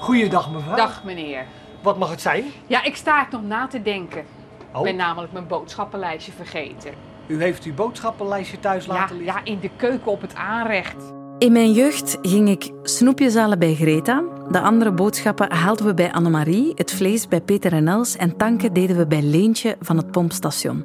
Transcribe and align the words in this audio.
Goeiedag 0.00 0.52
mevrouw. 0.52 0.76
Dag 0.76 1.04
meneer. 1.04 1.44
Wat 1.82 1.98
mag 1.98 2.10
het 2.10 2.20
zijn? 2.20 2.44
Ja, 2.66 2.84
ik 2.84 2.96
sta 2.96 3.26
nog 3.30 3.42
na 3.42 3.66
te 3.66 3.82
denken. 3.82 4.20
Ik 4.20 4.76
Oh, 4.76 4.82
ben 4.82 4.96
namelijk 4.96 5.32
mijn 5.32 5.46
boodschappenlijstje 5.46 6.32
vergeten. 6.32 6.90
u 7.26 7.42
heeft 7.42 7.64
uw 7.64 7.74
boodschappenlijstje 7.74 8.60
thuis 8.60 8.84
Ja, 8.84 8.92
laten 8.92 9.16
liggen? 9.16 9.34
ja, 9.34 9.52
in 9.52 9.58
de 9.60 9.70
keuken 9.76 10.12
op 10.12 10.20
het 10.20 10.34
aanrecht. 10.34 11.12
In 11.38 11.52
mijn 11.52 11.72
jeugd 11.72 12.18
ging 12.22 12.48
ik 12.48 12.70
snoepjes 12.82 13.34
halen 13.34 13.58
bij 13.58 13.74
Greta. 13.74 14.22
De 14.50 14.60
andere 14.60 14.92
boodschappen 14.92 15.52
haalden 15.52 15.86
we 15.86 15.94
bij 15.94 16.12
Annemarie, 16.12 16.72
het 16.74 16.92
vlees 16.92 17.28
bij 17.28 17.40
Peter 17.40 17.72
en 17.72 17.88
Els 17.88 18.16
en 18.16 18.36
tanken 18.36 18.72
deden 18.72 18.96
we 18.96 19.06
bij 19.06 19.22
Leentje 19.22 19.76
van 19.80 19.96
het 19.96 20.10
pompstation. 20.10 20.84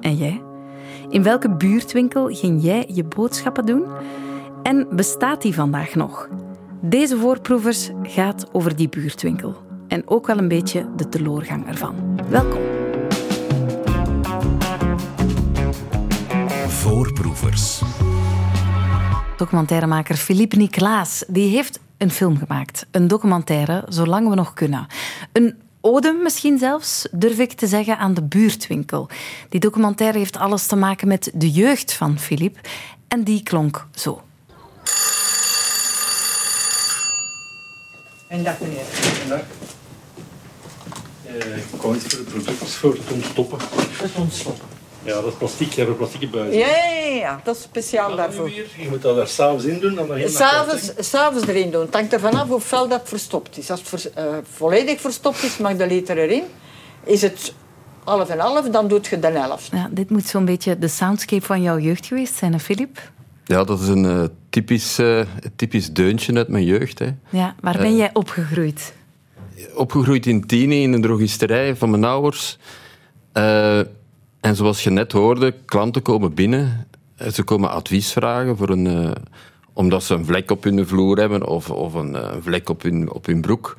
En 0.00 0.16
jij? 0.16 0.42
In 1.08 1.22
welke 1.22 1.50
buurtwinkel 1.50 2.26
ging 2.34 2.62
jij 2.62 2.84
je 2.92 3.04
boodschappen 3.04 3.66
doen? 3.66 3.84
En 4.62 4.86
bestaat 4.90 5.42
die 5.42 5.54
vandaag 5.54 5.94
nog? 5.94 6.28
Deze 6.86 7.18
voorproevers 7.18 7.90
gaat 8.02 8.46
over 8.52 8.76
die 8.76 8.88
buurtwinkel. 8.88 9.56
En 9.88 10.08
ook 10.08 10.26
wel 10.26 10.38
een 10.38 10.48
beetje 10.48 10.88
de 10.96 11.08
teloorgang 11.08 11.66
ervan. 11.66 12.20
Welkom. 12.28 12.60
Voorproevers. 16.68 17.82
Documentairemaker 19.36 20.16
Philippe 20.16 20.56
Niklaas 20.56 21.24
die 21.28 21.48
heeft 21.48 21.80
een 21.96 22.10
film 22.10 22.36
gemaakt. 22.38 22.86
Een 22.90 23.08
documentaire, 23.08 23.84
zolang 23.88 24.28
we 24.28 24.34
nog 24.34 24.54
kunnen. 24.54 24.86
Een 25.32 25.54
ode 25.80 26.20
misschien 26.22 26.58
zelfs, 26.58 27.08
durf 27.10 27.38
ik 27.38 27.52
te 27.52 27.66
zeggen, 27.66 27.98
aan 27.98 28.14
de 28.14 28.22
buurtwinkel. 28.22 29.08
Die 29.48 29.60
documentaire 29.60 30.18
heeft 30.18 30.36
alles 30.36 30.66
te 30.66 30.76
maken 30.76 31.08
met 31.08 31.30
de 31.34 31.50
jeugd 31.50 31.92
van 31.92 32.18
Philippe. 32.18 32.60
En 33.08 33.22
die 33.22 33.42
klonk 33.42 33.86
zo. 33.94 34.22
En 38.34 38.42
dag 38.42 38.60
meneer. 38.60 38.80
Eh, 41.26 41.56
ik 41.56 41.64
kwam 41.78 41.94
iets 41.94 42.04
voor 42.04 42.18
de 42.24 42.30
producten 42.30 42.66
voor 42.66 42.94
te 43.06 43.12
ontstoppen. 43.14 43.58
Dat 43.58 44.08
is 44.08 44.14
ontsloppen. 44.14 44.64
Ja, 45.02 45.14
dat 45.14 45.26
is 45.26 45.34
plastic. 45.38 45.72
Je 45.72 45.76
hebt 45.76 45.90
een 45.90 45.96
plastieke 45.96 46.28
buis. 46.28 46.54
Ja, 46.54 46.66
ja, 46.66 46.90
ja, 47.06 47.14
ja, 47.16 47.40
dat 47.44 47.56
is 47.56 47.62
speciaal 47.62 48.16
daarvoor. 48.16 48.44
weer. 48.44 48.66
Je 48.78 48.88
moet 48.88 49.02
dat 49.02 49.16
er 49.16 49.28
s'avonds 49.28 49.64
in 49.64 49.80
doen. 49.80 49.94
Dan 49.94 50.08
S'avonds, 50.26 50.92
s'avonds 50.98 51.46
erin 51.46 51.70
doen. 51.70 51.80
Het 51.80 51.94
hangt 51.94 52.12
ervan 52.12 52.34
af 52.34 52.48
hoe 52.48 52.60
fel 52.60 52.88
dat 52.88 53.00
verstopt 53.04 53.58
is. 53.58 53.70
Als 53.70 53.80
het 53.80 53.88
vers- 53.88 54.12
eh, 54.12 54.24
volledig 54.56 55.00
verstopt 55.00 55.42
is, 55.42 55.56
mag 55.58 55.76
de 55.76 55.86
liter 55.86 56.18
erin. 56.18 56.42
Is 57.04 57.22
het 57.22 57.52
half 58.04 58.28
en 58.28 58.38
half, 58.38 58.68
dan 58.68 58.88
doet 58.88 59.06
je 59.06 59.18
de 59.18 59.26
helft. 59.26 59.68
Ja, 59.72 59.88
dit 59.90 60.10
moet 60.10 60.26
zo'n 60.26 60.44
beetje 60.44 60.78
de 60.78 60.88
soundscape 60.88 61.44
van 61.46 61.62
jouw 61.62 61.78
jeugd 61.78 62.06
geweest 62.06 62.34
zijn, 62.34 62.52
hè, 62.52 62.58
Philippe? 62.58 63.00
Ja, 63.44 63.64
dat 63.64 63.80
is 63.80 63.88
een 63.88 64.04
eh, 64.04 64.24
typisch, 64.50 64.98
eh, 64.98 65.20
typisch 65.56 65.92
deuntje 65.92 66.34
uit 66.34 66.48
mijn 66.48 66.64
jeugd. 66.64 66.98
Hè. 66.98 67.08
Ja, 67.30 67.54
waar 67.60 67.76
ben 67.78 67.96
jij 67.96 68.10
opgegroeid? 68.12 68.94
Opgegroeid 69.74 70.26
in 70.26 70.46
Tiene, 70.46 70.74
in 70.74 70.92
een 70.92 71.02
drogisterij 71.02 71.76
van 71.76 71.90
mijn 71.90 72.04
ouders. 72.04 72.58
Eh, 73.32 73.78
en 74.40 74.56
zoals 74.56 74.84
je 74.84 74.90
net 74.90 75.12
hoorde, 75.12 75.54
klanten 75.64 76.02
komen 76.02 76.34
binnen. 76.34 76.86
Eh, 77.16 77.28
Ze 77.28 77.42
komen 77.42 77.70
advies 77.70 78.12
vragen 78.12 78.56
voor 78.56 78.68
een, 78.68 78.86
eh, 78.86 79.10
omdat 79.72 80.02
ze 80.04 80.14
een 80.14 80.24
vlek 80.26 80.50
op 80.50 80.64
hun 80.64 80.86
vloer 80.86 81.18
hebben 81.18 81.46
of, 81.46 81.70
of 81.70 81.94
een 81.94 82.16
eh, 82.16 82.30
vlek 82.40 82.68
op 82.68 82.82
hun, 82.82 83.12
op 83.12 83.26
hun 83.26 83.40
broek. 83.40 83.76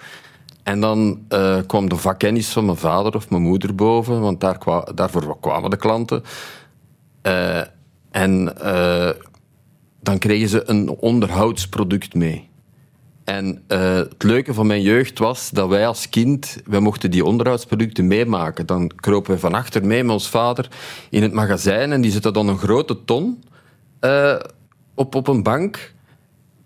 En 0.63 0.79
dan 0.79 1.19
eh, 1.29 1.57
kwam 1.67 1.89
de 1.89 1.95
vakkennis 1.95 2.47
van 2.49 2.65
mijn 2.65 2.77
vader 2.77 3.15
of 3.15 3.29
mijn 3.29 3.41
moeder 3.41 3.75
boven, 3.75 4.21
want 4.21 4.39
daar 4.41 4.57
kwa- 4.57 4.87
daarvoor 4.95 5.37
kwamen 5.39 5.69
de 5.69 5.77
klanten. 5.77 6.23
Eh, 7.21 7.61
en 8.11 8.57
eh, 8.61 9.09
dan 10.05 10.17
kregen 10.17 10.49
ze 10.49 10.63
een 10.65 10.89
onderhoudsproduct 10.89 12.13
mee. 12.13 12.49
En 13.23 13.63
eh, 13.67 13.95
het 13.95 14.23
leuke 14.23 14.53
van 14.53 14.67
mijn 14.67 14.81
jeugd 14.81 15.19
was 15.19 15.49
dat 15.49 15.69
wij 15.69 15.87
als 15.87 16.09
kind, 16.09 16.57
wij 16.65 16.79
mochten 16.79 17.11
die 17.11 17.25
onderhoudsproducten 17.25 18.07
meemaken. 18.07 18.65
Dan 18.65 18.91
kropen 18.95 19.33
we 19.33 19.39
van 19.39 19.53
achter 19.53 19.85
mee 19.85 20.03
met 20.03 20.13
ons 20.13 20.29
vader 20.29 20.67
in 21.09 21.21
het 21.21 21.33
magazijn 21.33 21.91
en 21.91 22.01
die 22.01 22.11
zette 22.11 22.31
dan 22.31 22.47
een 22.47 22.57
grote 22.57 23.03
ton 23.05 23.43
eh, 23.99 24.35
op, 24.93 25.15
op 25.15 25.27
een 25.27 25.43
bank. 25.43 25.93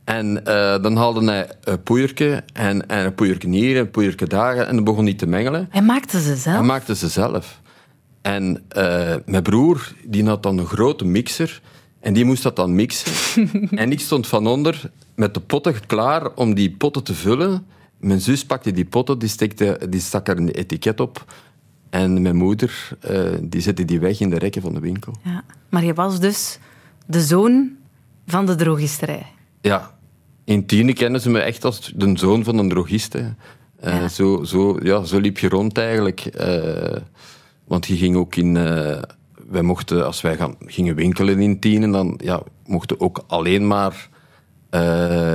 En 0.04 0.46
eh, 0.46 0.82
dan 0.82 0.96
haalde 0.96 1.26
hij 1.26 1.52
een 1.64 1.84
poeierke 1.84 2.44
en, 2.54 2.88
en 2.88 3.06
een 3.06 3.16
poeierke 3.16 3.48
hier 3.50 3.76
en 3.76 3.82
een 3.82 3.92
poeierke 3.92 4.28
daar 4.28 4.58
en 4.58 4.76
dan 4.76 4.84
begon 4.84 5.04
hij 5.04 5.14
te 5.14 5.28
mengelen. 5.28 5.68
Hij 5.70 5.82
maakte 5.82 6.22
ze 6.22 6.36
zelf. 6.36 6.56
Hij 6.58 6.66
maakte 6.66 6.96
ze 6.96 7.08
zelf. 7.08 7.62
En 8.22 8.64
mijn 9.26 9.44
broer 9.44 9.94
die 10.06 10.26
had 10.26 10.44
dan 10.44 10.58
een 10.58 10.66
grote 10.66 11.06
mixer 11.06 11.62
en 12.00 12.14
die 12.14 12.26
moest 12.26 12.44
dat 12.44 12.56
dan 12.56 12.76
mixen. 12.76 13.48
en 13.78 13.92
ik 13.92 14.00
stond 14.00 14.28
van 14.28 14.48
onder 14.48 14.92
met 15.16 15.34
de 15.34 15.40
potten 15.40 15.86
klaar 15.86 16.34
om 16.36 16.54
die 16.54 16.72
potten 16.72 17.04
te 17.04 17.14
vullen. 17.14 17.66
Mijn 17.98 18.22
zus 18.22 18.46
pakte 18.46 18.72
die 18.72 18.86
potten, 18.86 19.20
die, 19.20 19.30
die 19.90 20.00
stak 20.02 20.28
er 20.28 20.38
een 20.38 20.50
etiket 20.50 21.00
op. 21.00 21.26
En 21.90 22.22
mijn 22.22 22.36
moeder 22.36 22.90
eh, 23.02 23.22
die 23.42 23.62
zette 23.62 23.86
die 23.86 24.00
weg 24.00 24.20
in 24.20 24.30
de 24.30 24.38
rekken 24.38 24.62
van 24.62 24.74
de 24.74 24.80
winkel. 24.80 25.14
Ja. 25.24 25.44
Maar 25.70 25.84
je 25.84 25.94
was 25.94 26.20
dus 26.20 26.60
de 27.06 27.22
zoon 27.22 27.72
van 28.28 28.46
de 28.46 28.56
drogisterij. 28.56 29.26
Ja, 29.62 29.98
in 30.44 30.66
Tiene 30.66 30.94
kennen 30.94 31.22
ze 31.22 31.30
me 31.30 31.40
echt 31.40 31.66
als 31.66 31.92
de 31.96 32.12
zoon 32.18 32.44
van 32.44 32.58
een 32.58 32.70
drogist. 32.70 33.14
hè. 33.14 33.20
Eh, 33.80 33.94
Ja. 33.94 34.08
zo, 34.08 34.44
zo, 34.44 34.78
ja, 34.84 35.04
zo 35.04 35.20
liep 35.20 35.38
je 35.38 35.50
rond 35.50 35.78
eigenlijk. 35.78 36.20
Eh, 36.26 37.02
want 37.68 37.88
je 37.88 37.96
ging 37.98 38.16
ook 38.16 38.36
in... 38.36 38.58
wij 39.50 39.62
mochten, 39.62 40.06
als 40.06 40.22
wij 40.22 40.36
gaan, 40.36 40.56
gingen 40.66 40.96
winkelen 40.96 41.40
in 41.40 41.60
Tiene, 41.60 41.92
dan 41.92 42.20
ja, 42.24 42.42
mochten 42.66 43.00
ook 43.00 43.24
alleen 43.28 43.68
maar 43.68 44.10
eh, 44.70 45.34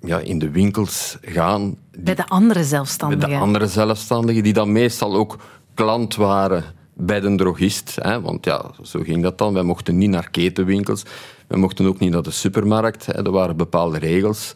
ja, 0.00 0.18
in 0.18 0.38
de 0.38 0.50
winkels 0.50 1.18
gaan. 1.22 1.76
die- 1.92 2.02
Bij 2.02 2.14
de 2.14 2.26
andere 2.28 2.60
bij 2.60 2.68
zelfstandigen. 2.68 3.28
de 3.28 3.36
andere 3.36 3.66
zelfstandigen, 3.66 4.42
die 4.42 4.52
dan 4.52 4.72
meestal 4.72 5.14
ook 5.14 5.36
klant 5.74 6.14
waren 6.16 6.64
bij 6.94 7.20
de 7.20 7.34
drogist. 7.34 7.98
Hè? 8.00 8.20
Want 8.20 8.44
ja, 8.44 8.64
zo 8.82 9.00
ging 9.02 9.22
dat 9.22 9.38
dan. 9.38 9.52
Wij 9.54 9.62
mochten 9.62 9.98
niet 9.98 10.10
naar 10.10 10.30
ketenwinkels. 10.30 11.02
Wij 11.46 11.58
mochten 11.58 11.86
ook 11.86 11.98
niet 11.98 12.10
naar 12.12 12.22
de 12.22 12.30
supermarkt. 12.30 13.06
Hè? 13.06 13.12
Er 13.24 13.30
waren 13.30 13.56
bepaalde 13.56 13.98
regels. 13.98 14.52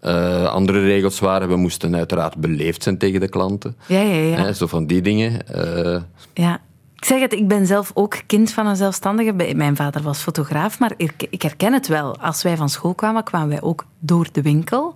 Eh, 0.00 0.44
andere 0.46 0.80
regels 0.80 1.18
waren, 1.20 1.48
we 1.48 1.56
moesten 1.56 1.96
uiteraard 1.96 2.36
beleefd 2.36 2.82
zijn 2.82 2.98
tegen 2.98 3.20
de 3.20 3.28
klanten. 3.28 3.76
Ja, 3.86 4.00
ja, 4.00 4.14
ja. 4.14 4.36
Hè? 4.36 4.52
Zo 4.52 4.66
van 4.66 4.86
die 4.86 5.02
dingen. 5.02 5.46
Eh, 5.48 6.02
Ja. 6.34 6.60
Ik 7.04 7.10
zeg 7.10 7.20
het, 7.20 7.32
ik 7.32 7.48
ben 7.48 7.66
zelf 7.66 7.90
ook 7.94 8.20
kind 8.26 8.52
van 8.52 8.66
een 8.66 8.76
zelfstandige. 8.76 9.54
Mijn 9.54 9.76
vader 9.76 10.02
was 10.02 10.22
fotograaf, 10.22 10.78
maar 10.78 10.92
ik, 10.96 11.26
ik 11.30 11.42
herken 11.42 11.72
het 11.72 11.86
wel. 11.86 12.18
Als 12.18 12.42
wij 12.42 12.56
van 12.56 12.68
school 12.68 12.94
kwamen, 12.94 13.24
kwamen 13.24 13.48
wij 13.48 13.62
ook 13.62 13.86
door 13.98 14.28
de 14.32 14.42
winkel 14.42 14.94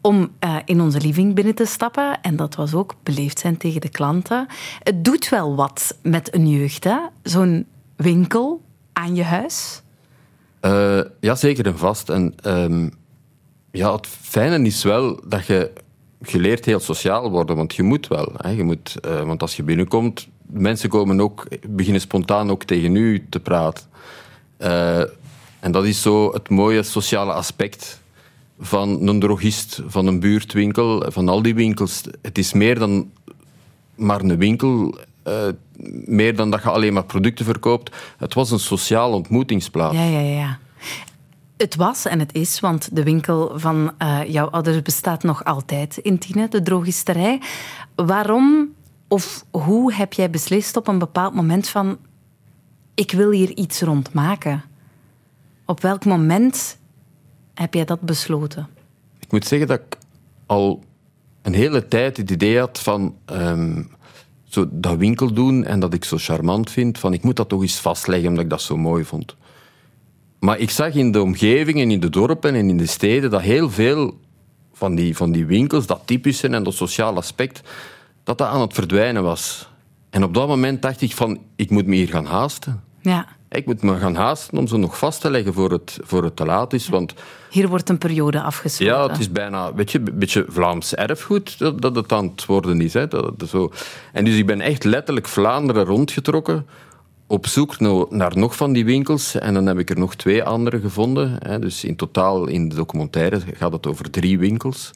om 0.00 0.30
eh, 0.38 0.56
in 0.64 0.80
onze 0.80 1.00
living 1.00 1.34
binnen 1.34 1.54
te 1.54 1.64
stappen. 1.64 2.20
En 2.22 2.36
dat 2.36 2.54
was 2.54 2.74
ook 2.74 2.94
beleefd 3.02 3.38
zijn 3.38 3.56
tegen 3.56 3.80
de 3.80 3.88
klanten. 3.88 4.46
Het 4.82 5.04
doet 5.04 5.28
wel 5.28 5.54
wat 5.54 5.98
met 6.02 6.34
een 6.34 6.48
jeugd, 6.48 6.84
hè? 6.84 6.98
Zo'n 7.22 7.66
winkel 7.96 8.62
aan 8.92 9.14
je 9.14 9.24
huis. 9.24 9.82
Eh, 10.60 11.00
ja, 11.20 11.34
zeker 11.34 11.66
en 11.66 11.78
vast. 11.78 12.08
En 12.08 12.34
ehm, 12.42 12.88
ja, 13.70 13.92
het 13.92 14.06
fijne 14.06 14.66
is 14.66 14.82
wel 14.82 15.20
dat 15.28 15.46
je, 15.46 15.72
je 16.22 16.38
leert 16.38 16.64
heel 16.64 16.80
sociaal 16.80 17.30
worden, 17.30 17.56
want 17.56 17.74
je 17.74 17.82
moet 17.82 18.08
wel. 18.08 18.32
Hè. 18.36 18.50
Je 18.50 18.64
moet, 18.64 18.96
eh, 19.00 19.22
want 19.22 19.42
als 19.42 19.56
je 19.56 19.62
binnenkomt, 19.62 20.28
mensen 20.46 20.88
komen 20.88 21.20
ook, 21.20 21.46
beginnen 21.68 22.00
spontaan 22.00 22.50
ook 22.50 22.64
tegen 22.64 22.96
u 22.96 23.26
te 23.28 23.40
praten. 23.40 23.84
Eh, 24.56 25.00
en 25.60 25.72
dat 25.72 25.84
is 25.84 26.02
zo 26.02 26.32
het 26.32 26.48
mooie 26.48 26.82
sociale 26.82 27.32
aspect 27.32 28.00
van 28.58 29.08
een 29.08 29.20
drogist, 29.20 29.82
van 29.86 30.06
een 30.06 30.20
buurtwinkel, 30.20 31.04
van 31.10 31.28
al 31.28 31.42
die 31.42 31.54
winkels. 31.54 32.02
Het 32.22 32.38
is 32.38 32.52
meer 32.52 32.78
dan 32.78 33.10
maar 33.94 34.20
een 34.20 34.38
winkel, 34.38 34.98
eh, 35.22 35.48
meer 36.04 36.36
dan 36.36 36.50
dat 36.50 36.62
je 36.62 36.70
alleen 36.70 36.92
maar 36.92 37.04
producten 37.04 37.44
verkoopt. 37.44 37.96
Het 38.18 38.34
was 38.34 38.50
een 38.50 38.58
sociale 38.58 39.14
ontmoetingsplaats. 39.14 39.96
Ja, 39.96 40.04
ja, 40.04 40.20
ja. 40.20 40.58
Het 41.56 41.76
was 41.76 42.04
en 42.04 42.18
het 42.18 42.34
is, 42.34 42.60
want 42.60 42.96
de 42.96 43.02
winkel 43.02 43.58
van 43.58 43.92
eh, 43.98 44.20
jouw 44.26 44.46
ouders 44.46 44.82
bestaat 44.82 45.22
nog 45.22 45.44
altijd 45.44 45.96
in 45.96 46.18
Tiene, 46.18 46.48
de 46.48 46.62
drogisterij. 46.62 47.40
Waarom 47.94 48.74
of 49.08 49.44
hoe 49.50 49.92
heb 49.92 50.12
jij 50.12 50.30
beslist 50.30 50.76
op 50.76 50.88
een 50.88 50.98
bepaald 50.98 51.34
moment 51.34 51.68
van 51.68 51.98
ik 52.94 53.10
wil 53.10 53.30
hier 53.30 53.56
iets 53.56 53.80
rond 53.80 54.12
maken? 54.12 54.64
Op 55.64 55.80
welk 55.80 56.04
moment 56.04 56.78
heb 57.54 57.74
jij 57.74 57.84
dat 57.84 58.00
besloten? 58.00 58.68
Ik 59.18 59.32
moet 59.32 59.46
zeggen 59.46 59.68
dat 59.68 59.80
ik 59.80 59.98
al 60.46 60.84
een 61.42 61.54
hele 61.54 61.88
tijd 61.88 62.16
het 62.16 62.30
idee 62.30 62.58
had 62.58 62.80
van 62.80 63.14
ehm, 63.24 63.82
zo 64.44 64.66
dat 64.70 64.96
winkel 64.96 65.32
doen 65.32 65.64
en 65.64 65.80
dat 65.80 65.94
ik 65.94 66.04
zo 66.04 66.16
charmant 66.18 66.70
vind, 66.70 66.98
van 66.98 67.12
ik 67.12 67.22
moet 67.22 67.36
dat 67.36 67.48
toch 67.48 67.62
eens 67.62 67.80
vastleggen 67.80 68.28
omdat 68.28 68.44
ik 68.44 68.50
dat 68.50 68.62
zo 68.62 68.76
mooi 68.76 69.04
vond. 69.04 69.36
Maar 70.38 70.58
ik 70.58 70.70
zag 70.70 70.94
in 70.94 71.12
de 71.12 71.22
omgeving 71.22 71.80
en 71.80 71.90
in 71.90 72.00
de 72.00 72.10
dorpen 72.10 72.54
en 72.54 72.68
in 72.68 72.76
de 72.76 72.86
steden 72.86 73.30
dat 73.30 73.40
heel 73.40 73.70
veel 73.70 74.18
van 74.72 74.94
die, 74.94 75.16
van 75.16 75.32
die 75.32 75.46
winkels, 75.46 75.86
dat 75.86 76.00
typische 76.04 76.48
en 76.48 76.62
dat 76.62 76.74
sociale 76.74 77.16
aspect, 77.16 77.60
dat 78.24 78.38
dat 78.38 78.48
aan 78.48 78.60
het 78.60 78.72
verdwijnen 78.74 79.22
was. 79.22 79.68
En 80.10 80.24
op 80.24 80.34
dat 80.34 80.48
moment 80.48 80.82
dacht 80.82 81.00
ik 81.00 81.12
van, 81.12 81.38
ik 81.56 81.70
moet 81.70 81.86
me 81.86 81.94
hier 81.94 82.08
gaan 82.08 82.26
haasten. 82.26 82.82
Ja, 83.00 83.26
Ik 83.48 83.66
moet 83.66 83.82
me 83.82 83.96
gaan 83.96 84.14
haasten 84.14 84.58
om 84.58 84.66
ze 84.66 84.76
nog 84.76 84.98
vast 84.98 85.20
te 85.20 85.30
leggen 85.30 85.54
voor 85.54 85.70
het, 85.70 85.98
voor 86.02 86.24
het 86.24 86.36
te 86.36 86.44
laat 86.44 86.72
is. 86.72 86.88
Want 86.88 87.14
Hier 87.50 87.68
wordt 87.68 87.88
een 87.88 87.98
periode 87.98 88.42
afgesloten. 88.42 88.96
ja, 88.96 89.08
het 89.08 89.18
is 89.18 89.32
bijna 89.32 89.74
weet 89.74 89.92
je, 89.92 89.98
een 89.98 90.18
beetje 90.18 90.44
Vlaams 90.48 90.94
erfgoed 90.94 91.58
dat, 91.58 91.80
dat 91.80 91.96
het 91.96 92.12
aan 92.12 92.24
het 92.24 92.46
worden 92.46 92.80
is. 92.80 92.92
Hè. 92.92 93.08
Dat, 93.08 93.38
dat 93.38 93.48
zo. 93.48 93.72
En 94.12 94.24
dus 94.24 94.36
ik 94.36 94.46
ben 94.46 94.60
echt 94.60 94.84
letterlijk 94.84 95.28
Vlaanderen 95.28 95.84
rondgetrokken 95.84 96.66
op 97.26 97.46
zoek 97.46 97.80
naar, 98.10 98.36
nog 98.36 98.56
van 98.56 98.72
die 98.72 98.84
winkels. 98.84 99.34
En 99.34 99.54
dan 99.54 99.66
heb 99.66 99.78
ik 99.78 99.90
er 99.90 99.98
nog 99.98 100.14
twee 100.14 100.44
andere 100.44 100.80
gevonden. 100.80 101.36
Hè. 101.38 101.58
Dus 101.58 101.84
in 101.84 101.96
totaal 101.96 102.46
in 102.46 102.68
de 102.68 102.74
documentaire 102.74 103.40
gaat 103.54 103.72
het 103.72 103.86
over 103.86 104.10
drie 104.10 104.38
winkels. 104.38 104.90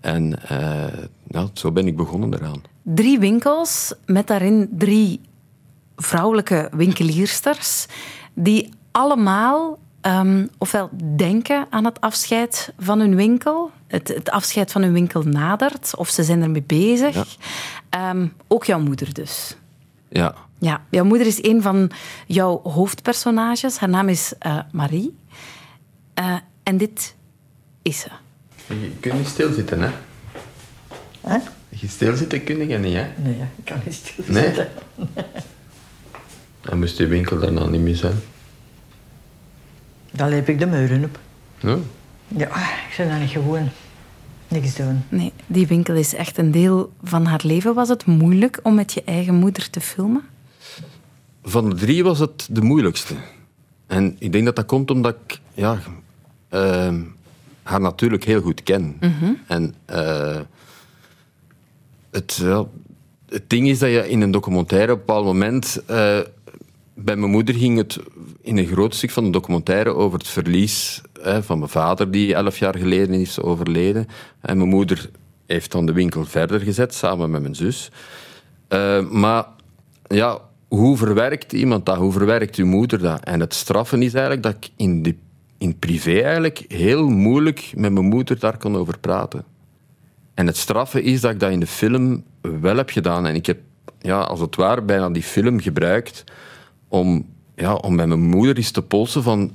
En 0.00 0.48
eh, 0.48 1.04
nou, 1.26 1.48
zo 1.52 1.72
ben 1.72 1.86
ik 1.86 1.96
begonnen 1.96 2.34
eraan. 2.34 2.62
Drie 2.82 3.18
winkels 3.18 3.94
met 4.06 4.26
daarin 4.26 4.68
drie 4.70 5.20
vrouwelijke 5.96 6.68
winkeliersters 6.72 7.86
die 8.34 8.68
allemaal 8.90 9.78
ehm, 10.00 10.46
ofwel 10.58 10.90
denken 11.16 11.66
aan 11.70 11.84
het 11.84 12.00
afscheid 12.00 12.72
van 12.78 13.00
hun 13.00 13.14
winkel, 13.14 13.70
het, 13.86 14.08
het 14.08 14.30
afscheid 14.30 14.72
van 14.72 14.82
hun 14.82 14.92
winkel 14.92 15.22
nadert, 15.22 15.96
of 15.96 16.08
ze 16.08 16.22
zijn 16.22 16.42
ermee 16.42 16.62
bezig. 16.62 17.36
Ehm, 17.88 18.26
ook 18.46 18.64
jouw 18.64 18.80
moeder 18.80 19.14
dus. 19.14 19.56
Ja. 20.08 20.34
Ja, 20.58 20.82
jouw 20.90 21.04
moeder 21.04 21.26
is 21.26 21.44
een 21.44 21.62
van 21.62 21.90
jouw 22.26 22.60
hoofdpersonages. 22.62 23.76
Haar 23.76 23.88
naam 23.88 24.08
is 24.08 24.32
eh, 24.38 24.58
Marie. 24.72 25.16
Eh, 26.14 26.36
en 26.62 26.76
dit 26.76 27.14
is 27.82 27.98
ze. 27.98 28.08
Je 28.66 28.92
kunt 29.00 29.14
niet 29.14 29.26
stilzitten, 29.26 29.80
hè? 29.80 29.90
Hè? 31.20 31.38
Je 31.68 31.88
stilzitten 31.88 32.44
kun 32.44 32.68
je 32.68 32.78
niet, 32.78 32.94
hè? 32.94 33.06
Nee, 33.16 33.36
ik 33.56 33.64
kan 33.64 33.80
niet 33.84 33.94
stilzitten. 33.94 34.68
Nee? 34.96 35.06
Dan 36.60 36.78
moest 36.78 36.98
je 36.98 37.06
winkel 37.06 37.38
daarna 37.38 37.66
niet 37.66 37.80
meer 37.80 37.96
zijn. 37.96 38.20
Dan 40.10 40.28
leep 40.28 40.48
ik 40.48 40.58
de 40.58 40.66
muren 40.66 41.04
op. 41.04 41.18
Ja. 41.60 41.76
Ja, 42.28 42.46
ik 42.88 42.92
zou 42.92 43.08
dan 43.08 43.20
niet 43.20 43.30
gewoon 43.30 43.68
niks 44.48 44.74
doen. 44.74 45.04
Nee, 45.08 45.32
die 45.46 45.66
winkel 45.66 45.94
is 45.94 46.14
echt 46.14 46.38
een 46.38 46.50
deel 46.50 46.92
van 47.02 47.26
haar 47.26 47.40
leven. 47.42 47.74
Was 47.74 47.88
het 47.88 48.06
moeilijk 48.06 48.60
om 48.62 48.74
met 48.74 48.92
je 48.92 49.02
eigen 49.04 49.34
moeder 49.34 49.70
te 49.70 49.80
filmen? 49.80 50.22
Van 51.48 51.70
de 51.70 51.76
drie 51.76 52.04
was 52.04 52.18
het 52.18 52.48
de 52.50 52.62
moeilijkste. 52.62 53.14
En 53.86 54.16
ik 54.18 54.32
denk 54.32 54.44
dat 54.44 54.56
dat 54.56 54.66
komt 54.66 54.90
omdat 54.90 55.16
ik 55.26 55.40
ja, 55.54 55.78
ehm, 56.48 57.02
haar 57.62 57.80
natuurlijk 57.80 58.24
heel 58.24 58.40
goed 58.40 58.62
ken. 58.62 58.96
En 59.46 59.74
eh, 59.84 60.40
het, 62.10 62.42
het 63.28 63.50
ding 63.50 63.68
is 63.68 63.78
dat 63.78 63.90
je 63.90 64.08
in 64.08 64.20
een 64.20 64.30
documentaire 64.30 64.92
op 64.92 64.98
een 64.98 65.04
bepaald 65.06 65.24
moment... 65.24 65.82
eh, 65.86 66.18
bij 66.94 67.16
mijn 67.16 67.30
moeder 67.30 67.54
ging 67.54 67.76
het 67.76 67.98
in 68.40 68.58
een 68.58 68.66
groot 68.66 68.94
stuk 68.94 69.10
van 69.10 69.24
de 69.24 69.30
documentaire 69.30 69.94
over 69.94 70.18
het 70.18 70.28
verlies 70.28 71.02
van 71.40 71.58
mijn 71.58 71.70
vader, 71.70 72.10
die 72.10 72.34
elf 72.34 72.58
jaar 72.58 72.78
geleden 72.78 73.20
is 73.20 73.40
overleden. 73.40 74.06
En 74.40 74.56
mijn 74.56 74.68
moeder 74.68 75.10
heeft 75.46 75.72
dan 75.72 75.86
de 75.86 75.92
winkel 75.92 76.24
verder 76.24 76.60
gezet, 76.60 76.94
samen 76.94 77.30
met 77.30 77.42
mijn 77.42 77.54
zus. 77.54 77.90
Eh, 78.68 79.08
maar 79.10 79.46
ja, 80.06 80.40
hoe 80.68 80.96
verwerkt 80.96 81.52
iemand 81.52 81.86
dat? 81.86 81.96
Hoe 81.96 82.12
verwerkt 82.12 82.56
uw 82.56 82.66
moeder 82.66 82.98
dat? 82.98 83.24
En 83.24 83.40
het 83.40 83.54
straffen 83.54 84.02
is 84.02 84.12
eigenlijk 84.14 84.42
dat 84.42 84.54
ik 84.54 84.70
in, 84.76 85.02
de, 85.02 85.14
in 85.58 85.78
privé 85.78 86.20
eigenlijk 86.20 86.64
heel 86.68 87.08
moeilijk 87.08 87.72
met 87.74 87.92
mijn 87.92 88.06
moeder 88.06 88.38
daar 88.38 88.56
kon 88.56 88.76
over 88.76 88.98
praten. 88.98 89.44
En 90.34 90.46
het 90.46 90.56
straffen 90.56 91.02
is 91.02 91.20
dat 91.20 91.30
ik 91.30 91.40
dat 91.40 91.50
in 91.50 91.60
de 91.60 91.66
film 91.66 92.24
wel 92.40 92.76
heb 92.76 92.90
gedaan. 92.90 93.26
En 93.26 93.34
ik 93.34 93.46
heb, 93.46 93.58
ja, 94.00 94.20
als 94.20 94.40
het 94.40 94.56
ware, 94.56 94.82
bijna 94.82 95.10
die 95.10 95.22
film 95.22 95.60
gebruikt 95.60 96.24
om, 96.88 97.26
ja, 97.54 97.74
om 97.74 97.94
met 97.94 98.06
mijn 98.06 98.28
moeder 98.28 98.56
eens 98.56 98.70
te 98.70 98.82
polsen 98.82 99.22
van... 99.22 99.52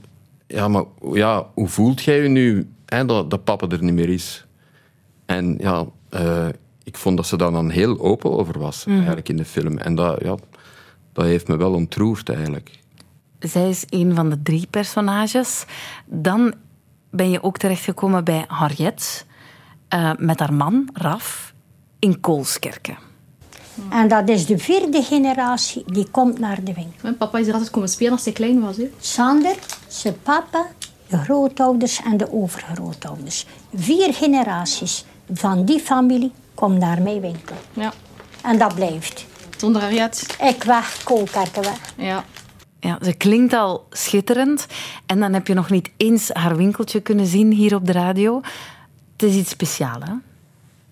Ja, 0.48 0.68
maar 0.68 0.83
ja, 1.12 1.48
hoe 1.54 1.68
voelt 1.68 2.04
jij 2.04 2.24
je 2.24 2.30
nu 2.30 2.69
hè, 2.86 3.06
dat, 3.06 3.30
dat 3.30 3.44
papa 3.44 3.68
er 3.68 3.83
niet 3.83 3.94
meer 3.94 4.10
is? 4.10 4.45
En 5.25 5.56
ja, 5.60 5.86
eh, 6.10 6.48
ik 6.83 6.98
vond 6.98 7.18
dat 7.18 7.27
ze 7.27 7.38
daar 7.38 7.51
dan 7.51 7.69
heel 7.69 8.00
open 8.00 8.31
over 8.31 8.60
was, 8.60 8.86
eigenlijk, 8.86 9.30
in 9.30 9.38
de 9.38 9.45
film. 9.45 9.77
En 9.77 9.95
dat, 9.95 10.21
ja, 10.24 10.36
dat 11.13 11.25
heeft 11.25 11.48
me 11.48 11.56
wel 11.56 11.74
ontroerd, 11.74 12.30
eigenlijk. 12.30 12.80
Zij 13.39 13.69
is 13.69 13.83
een 13.89 14.15
van 14.15 14.30
de 14.30 14.42
drie 14.42 14.68
personages. 14.69 15.65
Dan 16.06 16.54
ben 17.10 17.30
je 17.30 17.44
ook 17.44 17.57
terechtgekomen 17.57 18.24
bij 18.24 18.45
Harriet, 18.48 19.25
eh, 19.88 20.12
met 20.18 20.39
haar 20.39 20.54
man, 20.54 20.89
Raf, 20.94 21.54
in 22.00 22.19
Koolskerken. 22.19 22.98
En 23.89 24.07
dat 24.07 24.30
is 24.30 24.45
de 24.45 24.57
vierde 24.57 25.01
generatie 25.01 25.83
die 25.86 26.07
komt 26.12 26.39
naar 26.39 26.63
de 26.63 26.74
winkel. 26.74 27.00
Mijn 27.01 27.18
papa 27.18 27.38
is 27.38 27.48
er 27.48 27.54
altijd 27.54 27.71
komen 27.71 27.89
spelen 27.89 28.12
als 28.12 28.24
hij 28.24 28.33
klein 28.33 28.62
was. 28.62 28.77
Hè. 28.77 28.92
Sander, 29.00 29.56
zijn 29.88 30.21
papa, 30.24 30.68
de 31.07 31.18
grootouders 31.18 32.01
en 32.01 32.18
de 32.18 32.31
overgrootouders. 32.31 33.45
Vier 33.75 34.13
generaties 34.13 35.06
van 35.33 35.65
die 35.65 35.80
familie 35.80 36.31
komt 36.54 36.77
naar 36.77 37.01
mijn 37.01 37.21
winkel. 37.21 37.56
Ja. 37.74 37.94
En 38.42 38.57
dat 38.57 38.75
blijft. 38.75 39.25
Zonder 39.63 39.81
Harriet. 39.81 40.36
Ik 40.42 40.63
weg, 40.63 41.04
koolkerken 41.04 41.62
weg. 41.62 41.94
Ja. 41.98 42.25
Ja, 42.80 43.00
ze 43.04 43.13
klinkt 43.13 43.54
al 43.54 43.88
schitterend. 43.89 44.68
En 45.06 45.19
dan 45.19 45.33
heb 45.33 45.48
je 45.48 45.54
nog 45.54 45.69
niet 45.69 45.89
eens 45.98 46.30
haar 46.30 46.56
winkeltje 46.56 47.01
kunnen 47.01 47.25
zien 47.25 47.51
hier 47.51 47.75
op 47.75 47.86
de 47.86 47.92
radio. 47.92 48.42
Het 49.12 49.24
is 49.24 49.36
iets 49.36 49.50
speciaals, 49.50 50.04
hè? 50.04 50.13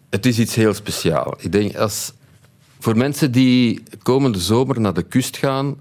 Het 0.10 0.26
is 0.26 0.40
iets 0.40 0.56
heel 0.56 0.74
speciaals. 0.74 1.44
Ik 1.44 1.52
denk, 1.52 1.76
als, 1.76 2.14
voor 2.80 2.98
mensen 2.98 3.32
die 3.32 3.84
komende 4.04 4.40
zomer 4.40 4.82
naar 4.82 4.94
de 4.94 5.04
kust 5.04 5.38
gaan, 5.38 5.76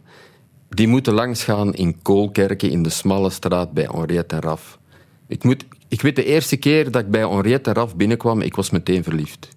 die 0.69 0.89
moeten 0.89 1.13
langs 1.13 1.45
gaan 1.45 1.75
in 1.75 2.03
Koolkerken, 2.03 2.71
in 2.71 2.83
de 2.83 2.91
smalle 2.91 3.31
straat 3.31 3.73
bij 3.73 3.89
Henriette 3.91 4.35
en 4.35 4.41
Raf. 4.41 4.79
Ik, 5.27 5.45
moet, 5.45 5.65
ik 5.89 6.03
weet 6.03 6.17
de 6.17 6.25
eerste 6.25 6.57
keer 6.57 6.91
dat 6.91 7.03
ik 7.03 7.11
bij 7.11 7.29
Henriette 7.29 7.71
en 7.71 7.77
Raf 7.77 7.97
binnenkwam, 7.97 8.41
ik 8.41 8.55
was 8.55 8.71
meteen 8.71 9.03
verliefd. 9.03 9.49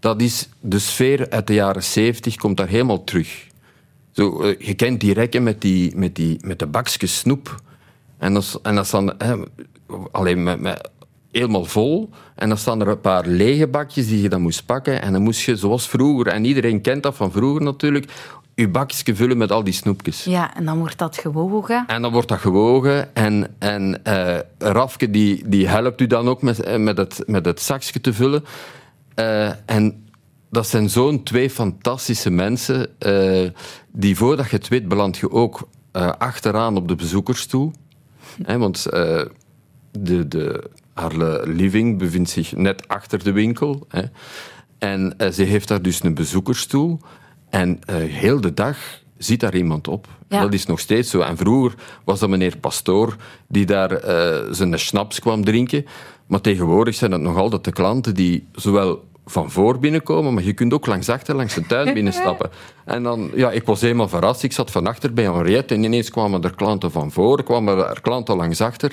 Dat 0.00 0.20
is 0.20 0.48
de 0.60 0.78
sfeer 0.78 1.30
uit 1.30 1.46
de 1.46 1.54
jaren 1.54 1.82
zeventig, 1.82 2.36
komt 2.36 2.56
daar 2.56 2.68
helemaal 2.68 3.04
terug. 3.04 3.46
Zo, 4.10 4.42
eh, 4.42 4.66
je 4.66 4.74
kent 4.74 5.00
die 5.00 5.14
rekken 5.14 5.42
met, 5.42 5.60
die, 5.60 5.96
met, 5.96 6.14
die, 6.14 6.38
met 6.44 6.58
de 6.58 6.66
bakjes 6.66 7.18
snoep. 7.18 7.62
En 8.18 8.34
dat, 8.34 8.58
en 8.62 8.74
dat 8.74 8.90
dan 8.90 9.14
hè, 9.18 9.36
alleen 10.10 10.42
met, 10.42 10.60
met, 10.60 10.90
helemaal 11.30 11.64
vol. 11.64 12.10
En 12.34 12.48
dan 12.48 12.58
staan 12.58 12.80
er 12.80 12.88
een 12.88 13.00
paar 13.00 13.26
lege 13.26 13.66
bakjes 13.66 14.08
die 14.08 14.22
je 14.22 14.28
dan 14.28 14.42
moest 14.42 14.66
pakken. 14.66 15.02
En 15.02 15.12
dan 15.12 15.22
moest 15.22 15.40
je, 15.40 15.56
zoals 15.56 15.88
vroeger, 15.88 16.26
en 16.26 16.44
iedereen 16.44 16.80
kent 16.80 17.02
dat 17.02 17.16
van 17.16 17.32
vroeger 17.32 17.62
natuurlijk, 17.62 18.12
je 18.54 18.68
bakje 18.68 19.14
vullen 19.14 19.38
met 19.38 19.52
al 19.52 19.64
die 19.64 19.72
snoepjes. 19.72 20.24
Ja, 20.24 20.54
en 20.54 20.64
dan 20.64 20.78
wordt 20.78 20.98
dat 20.98 21.16
gewogen. 21.16 21.84
En 21.86 22.02
dan 22.02 22.12
wordt 22.12 22.28
dat 22.28 22.38
gewogen. 22.38 23.14
En, 23.14 23.54
en 23.58 24.04
eh, 24.04 24.38
Rafke 24.58 25.10
die, 25.10 25.48
die 25.48 25.68
helpt 25.68 26.00
u 26.00 26.06
dan 26.06 26.28
ook 26.28 26.42
met, 26.42 26.60
eh, 26.60 26.78
met, 26.78 26.96
het, 26.96 27.22
met 27.26 27.44
het 27.44 27.60
zakje 27.60 28.00
te 28.00 28.12
vullen. 28.12 28.44
Eh, 29.14 29.48
en 29.66 30.08
dat 30.50 30.66
zijn 30.66 30.90
zo'n 30.90 31.22
twee 31.22 31.50
fantastische 31.50 32.30
mensen. 32.30 32.98
eh, 32.98 33.48
die 33.92 34.16
voordat 34.16 34.50
je 34.50 34.56
het 34.56 34.68
weet, 34.68 34.88
beland 34.88 35.16
je 35.16 35.30
ook 35.30 35.68
eh, 35.92 36.08
achteraan 36.18 36.76
op 36.76 36.88
de 36.88 36.94
bezoekersstoel. 36.94 37.72
Hè, 38.42 38.58
want 38.58 38.82
de, 38.82 40.28
de, 40.28 40.70
haar 40.94 41.46
living 41.48 41.98
bevindt 41.98 42.30
zich 42.30 42.56
net 42.56 42.88
achter 42.88 43.24
de 43.24 43.32
winkel. 43.32 43.86
Hè. 43.88 44.02
En 44.78 45.14
ze 45.32 45.42
heeft 45.42 45.68
daar 45.68 45.82
dus 45.82 46.02
een 46.02 46.14
bezoekersstoel. 46.14 47.00
En 47.50 47.78
heel 47.92 48.40
de 48.40 48.54
dag 48.54 48.78
zit 49.18 49.40
daar 49.40 49.54
iemand 49.56 49.88
op. 49.88 50.08
Ja. 50.28 50.40
Dat 50.40 50.52
is 50.52 50.66
nog 50.66 50.80
steeds 50.80 51.10
zo. 51.10 51.20
En 51.20 51.36
vroeger 51.36 51.74
was 52.04 52.20
dat 52.20 52.28
meneer 52.28 52.56
Pastoor 52.56 53.16
die 53.48 53.66
daar 53.66 54.00
zijn 54.54 54.78
schnaps 54.78 55.20
kwam 55.20 55.44
drinken. 55.44 55.84
Maar 56.30 56.40
tegenwoordig 56.40 56.94
zijn 56.94 57.12
het 57.12 57.20
nog 57.20 57.36
altijd 57.36 57.64
de 57.64 57.72
klanten 57.72 58.14
die 58.14 58.46
zowel 58.52 59.04
van 59.26 59.50
voor 59.50 59.78
binnenkomen, 59.78 60.34
maar 60.34 60.42
je 60.42 60.52
kunt 60.52 60.72
ook 60.72 60.86
langs 60.86 61.08
achter, 61.08 61.34
langs 61.34 61.54
de 61.54 61.66
tuin 61.66 61.94
binnenstappen. 61.98 62.50
En 62.84 63.02
dan, 63.02 63.30
ja, 63.34 63.50
ik 63.50 63.64
was 63.64 63.80
helemaal 63.80 64.08
verrast. 64.08 64.42
Ik 64.42 64.52
zat 64.52 64.70
van 64.70 64.86
achter 64.86 65.12
bij 65.12 65.24
Henriette 65.24 65.74
en 65.74 65.82
ineens 65.82 66.10
kwamen 66.10 66.42
er 66.42 66.54
klanten 66.54 66.90
van 66.90 67.12
voor, 67.12 67.42
kwamen 67.42 67.88
er 67.88 68.00
klanten 68.00 68.36
langs 68.36 68.60
achter. 68.60 68.92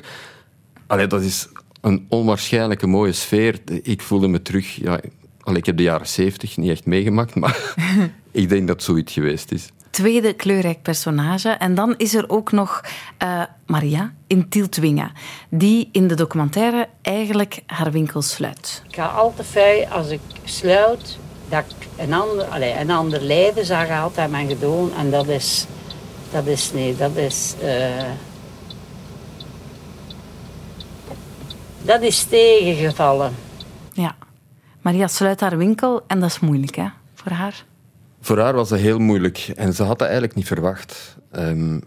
Allee, 0.87 1.07
dat 1.07 1.21
is 1.21 1.47
een 1.81 2.05
onwaarschijnlijke 2.09 2.87
mooie 2.87 3.11
sfeer. 3.11 3.59
Ik 3.81 4.01
voelde 4.01 4.27
me 4.27 4.41
terug. 4.41 4.75
Ja, 4.75 4.99
allee, 5.41 5.57
ik 5.57 5.65
heb 5.65 5.77
de 5.77 5.83
jaren 5.83 6.07
zeventig 6.07 6.57
niet 6.57 6.71
echt 6.71 6.85
meegemaakt, 6.85 7.35
maar 7.35 7.75
ik 8.31 8.49
denk 8.49 8.67
dat 8.67 8.83
zoiets 8.83 9.13
geweest 9.13 9.51
is. 9.51 9.69
Tweede 9.89 10.33
kleurrijk 10.33 10.81
personage. 10.81 11.49
En 11.49 11.75
dan 11.75 11.93
is 11.97 12.13
er 12.13 12.29
ook 12.29 12.51
nog 12.51 12.81
eh, 13.17 13.41
Maria 13.65 14.13
in 14.27 14.49
Tieltwingen, 14.49 15.11
die 15.49 15.89
in 15.91 16.07
de 16.07 16.15
documentaire 16.15 16.87
eigenlijk 17.01 17.61
haar 17.65 17.91
winkel 17.91 18.21
sluit. 18.21 18.83
Ik 18.87 18.95
ga 18.95 19.05
altijd 19.05 19.47
fijn 19.47 19.89
als 19.89 20.09
ik 20.09 20.19
sluit, 20.43 21.17
dat 21.49 21.63
ik 21.67 21.87
een 21.97 22.13
ander, 22.13 22.45
allee, 22.45 22.79
een 22.79 22.91
ander 22.91 23.21
lijden 23.21 23.65
zag 23.65 23.89
altijd 23.89 24.31
mijn 24.31 24.47
gedoen. 24.47 24.93
En 24.93 25.11
dat 25.11 25.27
is, 25.27 25.65
dat 26.31 26.45
is 26.45 26.73
nee, 26.73 26.95
dat 26.95 27.15
is, 27.15 27.55
eh, 27.61 28.05
dat 31.81 32.01
is 32.01 32.23
tegengevallen. 32.23 33.35
Ja. 33.93 34.15
Maria 34.81 35.07
sluit 35.07 35.39
haar 35.39 35.57
winkel 35.57 36.03
en 36.07 36.19
dat 36.19 36.29
is 36.29 36.39
moeilijk 36.39 36.75
hè, 36.75 36.87
voor 37.13 37.31
haar. 37.31 37.65
Voor 38.27 38.39
haar 38.39 38.53
was 38.53 38.69
dat 38.69 38.79
heel 38.79 38.99
moeilijk 38.99 39.51
en 39.55 39.73
ze 39.73 39.83
had 39.83 39.97
dat 39.99 40.07
eigenlijk 40.07 40.35
niet 40.35 40.47
verwacht. 40.47 41.17
Ehm, 41.31 41.79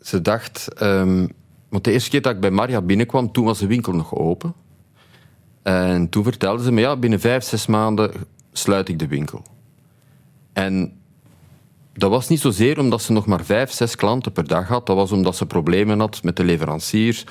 Ze 0.00 0.22
dacht... 0.22 0.72
ehm, 0.72 1.26
want 1.68 1.84
de 1.84 1.92
eerste 1.92 2.10
keer 2.10 2.22
dat 2.22 2.34
ik 2.34 2.40
bij 2.40 2.50
Maria 2.50 2.80
binnenkwam, 2.82 3.32
toen 3.32 3.44
was 3.44 3.58
de 3.58 3.66
winkel 3.66 3.92
nog 3.92 4.14
open. 4.14 4.54
En 5.62 6.08
toen 6.08 6.22
vertelde 6.24 6.62
ze 6.62 6.72
me, 6.72 6.80
ja, 6.80 6.96
binnen 6.96 7.20
vijf, 7.20 7.44
zes 7.44 7.66
maanden 7.66 8.12
sluit 8.52 8.88
ik 8.88 8.98
de 8.98 9.06
winkel. 9.06 9.42
En 10.52 10.92
dat 11.92 12.10
was 12.10 12.28
niet 12.28 12.40
zozeer 12.40 12.78
omdat 12.78 13.02
ze 13.02 13.12
nog 13.12 13.26
maar 13.26 13.44
vijf, 13.44 13.70
zes 13.72 13.96
klanten 13.96 14.32
per 14.32 14.48
dag 14.48 14.68
had. 14.68 14.86
Dat 14.86 14.96
was 14.96 15.12
omdat 15.12 15.36
ze 15.36 15.46
problemen 15.46 15.98
had 15.98 16.22
met 16.22 16.36
de 16.36 16.44
leveranciers. 16.44 17.26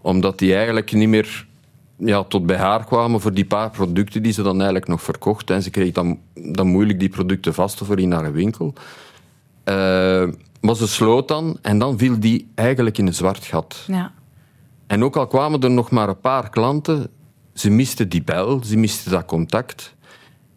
Omdat 0.00 0.38
die 0.38 0.54
eigenlijk 0.54 0.92
niet 0.92 1.08
meer 1.08 1.46
ja, 1.96 2.24
tot 2.24 2.46
bij 2.46 2.56
haar 2.56 2.84
kwamen 2.84 3.20
voor 3.20 3.32
die 3.32 3.46
paar 3.46 3.70
producten 3.70 4.22
die 4.22 4.32
ze 4.32 4.42
dan 4.42 4.56
eigenlijk 4.56 4.88
nog 4.88 5.02
verkocht. 5.02 5.50
En 5.50 5.62
ze 5.62 5.70
kreeg 5.70 5.92
dan, 5.92 6.18
dan 6.34 6.66
moeilijk 6.66 6.98
die 7.00 7.08
producten 7.08 7.54
vast 7.54 7.78
voor 7.84 8.00
in 8.00 8.12
haar 8.12 8.32
winkel. 8.32 8.72
Eh, 9.64 9.74
maar 10.60 10.76
ze 10.76 10.88
sloot 10.88 11.28
dan 11.28 11.58
en 11.62 11.78
dan 11.78 11.98
viel 11.98 12.20
die 12.20 12.50
eigenlijk 12.54 12.98
in 12.98 13.06
een 13.06 13.14
zwart 13.14 13.44
gat. 13.44 13.84
Ja. 13.86 14.12
En 14.86 15.04
ook 15.04 15.16
al 15.16 15.26
kwamen 15.26 15.60
er 15.60 15.70
nog 15.70 15.90
maar 15.90 16.08
een 16.08 16.20
paar 16.20 16.50
klanten, 16.50 17.10
ze 17.54 17.70
misten 17.70 18.08
die 18.08 18.22
bel, 18.22 18.64
ze 18.64 18.76
misten 18.76 19.10
dat 19.10 19.24
contact. 19.24 19.94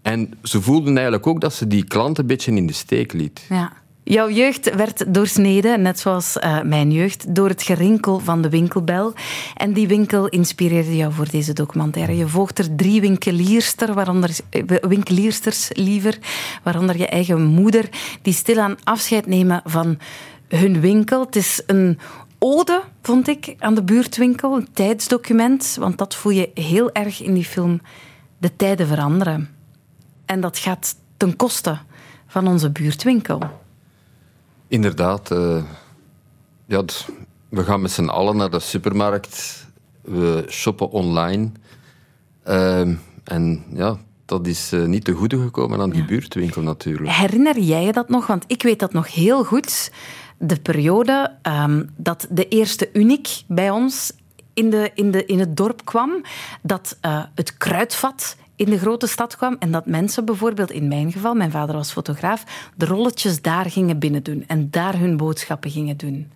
En 0.01 0.33
ze 0.43 0.61
voelden 0.61 0.93
eigenlijk 0.93 1.27
ook 1.27 1.41
dat 1.41 1.53
ze 1.53 1.67
die 1.67 1.83
klant 1.83 2.17
een 2.17 2.27
beetje 2.27 2.51
in 2.51 2.67
de 2.67 2.73
steek 2.73 3.13
liet. 3.13 3.45
Ja. 3.49 3.71
Jouw 4.09 4.29
jeugd 4.29 4.75
werd 4.75 5.13
doorsneden, 5.13 5.81
net 5.81 5.99
zoals 5.99 6.39
eh, 6.39 6.61
mijn 6.61 6.91
jeugd, 6.91 7.35
door 7.35 7.49
het 7.49 7.63
gerinkel 7.63 8.19
van 8.19 8.41
de 8.41 8.49
winkelbel. 8.49 9.13
En 9.55 9.73
die 9.73 9.87
winkel 9.87 10.27
inspireerde 10.27 10.95
jou 10.95 11.13
voor 11.13 11.29
deze 11.29 11.53
documentaire. 11.53 12.17
Je 12.17 12.27
volgt 12.27 12.59
er 12.59 12.75
drie 12.75 13.01
winkelierster, 13.01 13.93
waaronder, 13.93 14.37
eh, 14.49 14.63
winkeliersters 14.81 15.69
liever, 15.73 16.17
waaronder 16.63 16.97
je 16.97 17.07
eigen 17.07 17.45
moeder, 17.45 17.89
die 18.21 18.33
stilaan 18.33 18.75
afscheid 18.83 19.25
nemen 19.25 19.61
van 19.65 19.97
hun 20.47 20.79
winkel. 20.79 21.25
Het 21.25 21.35
is 21.35 21.63
een 21.65 21.99
ode, 22.39 22.81
vond 23.01 23.27
ik, 23.27 23.55
aan 23.59 23.75
de 23.75 23.83
buurtwinkel, 23.83 24.55
een 24.55 24.67
tijdsdocument, 24.73 25.75
want 25.79 25.97
dat 25.97 26.15
voel 26.15 26.31
je 26.31 26.51
heel 26.53 26.91
erg 26.91 27.21
in 27.21 27.33
die 27.33 27.45
film. 27.45 27.81
De 28.37 28.55
tijden 28.55 28.87
veranderen. 28.87 29.49
En 30.25 30.41
dat 30.41 30.57
gaat 30.57 30.95
ten 31.17 31.35
koste 31.35 31.77
van 32.27 32.47
onze 32.47 32.71
buurtwinkel. 32.71 33.65
Inderdaad. 34.67 35.31
eh, 35.31 35.63
ja, 36.67 36.83
d- 36.83 37.07
we 37.49 37.63
gaan 37.63 37.81
met 37.81 37.91
z'n 37.91 38.05
allen 38.07 38.37
naar 38.37 38.49
de 38.49 38.59
supermarkt. 38.59 39.65
We 40.01 40.45
shoppen 40.49 40.89
online. 40.89 41.49
Ehm, 42.43 42.95
en 43.23 43.63
ja, 43.73 43.97
dat 44.25 44.47
is 44.47 44.71
eh, 44.71 44.83
niet 44.85 45.03
te 45.03 45.11
goede 45.13 45.41
gekomen 45.41 45.79
aan 45.81 45.89
die 45.89 46.05
buurtwinkel 46.05 46.61
natuurlijk. 46.61 47.09
Herinner 47.11 47.59
jij 47.59 47.83
je 47.83 47.91
dat 47.91 48.09
nog? 48.09 48.27
Want 48.27 48.43
ik 48.47 48.63
weet 48.63 48.79
dat 48.79 48.93
nog 48.93 49.13
heel 49.13 49.43
goed. 49.43 49.91
De 50.37 50.59
periode 50.59 51.33
ehm, 51.41 51.83
dat 51.95 52.27
de 52.29 52.47
eerste 52.47 52.89
Uniek 52.93 53.27
bij 53.47 53.69
ons 53.69 54.11
in, 54.53 54.69
de, 54.69 54.91
in, 54.95 55.11
de, 55.11 55.25
in 55.25 55.39
het 55.39 55.57
dorp 55.57 55.85
kwam. 55.85 56.21
Dat 56.61 56.97
eh, 57.01 57.23
het 57.35 57.57
kruidvat 57.57 58.35
in 58.57 58.69
de 58.69 58.77
grote 58.77 59.07
stad 59.07 59.37
kwam. 59.37 59.55
En 59.59 59.71
dat 59.71 59.85
mensen 59.85 60.25
bijvoorbeeld, 60.25 60.71
in 60.71 60.87
mijn 60.87 61.11
geval, 61.11 61.33
mijn 61.33 61.51
vader 61.51 61.75
was 61.75 61.91
fotograaf, 61.91 62.43
de 62.75 62.85
rolletjes 62.85 63.41
daar 63.41 63.65
gingen 63.65 63.99
binnendoen. 63.99 64.43
En 64.47 64.69
daar 64.69 64.99
hun 64.99 65.17
boodschappen 65.17 65.71
gingen 65.71 65.97
doen. 65.97 66.31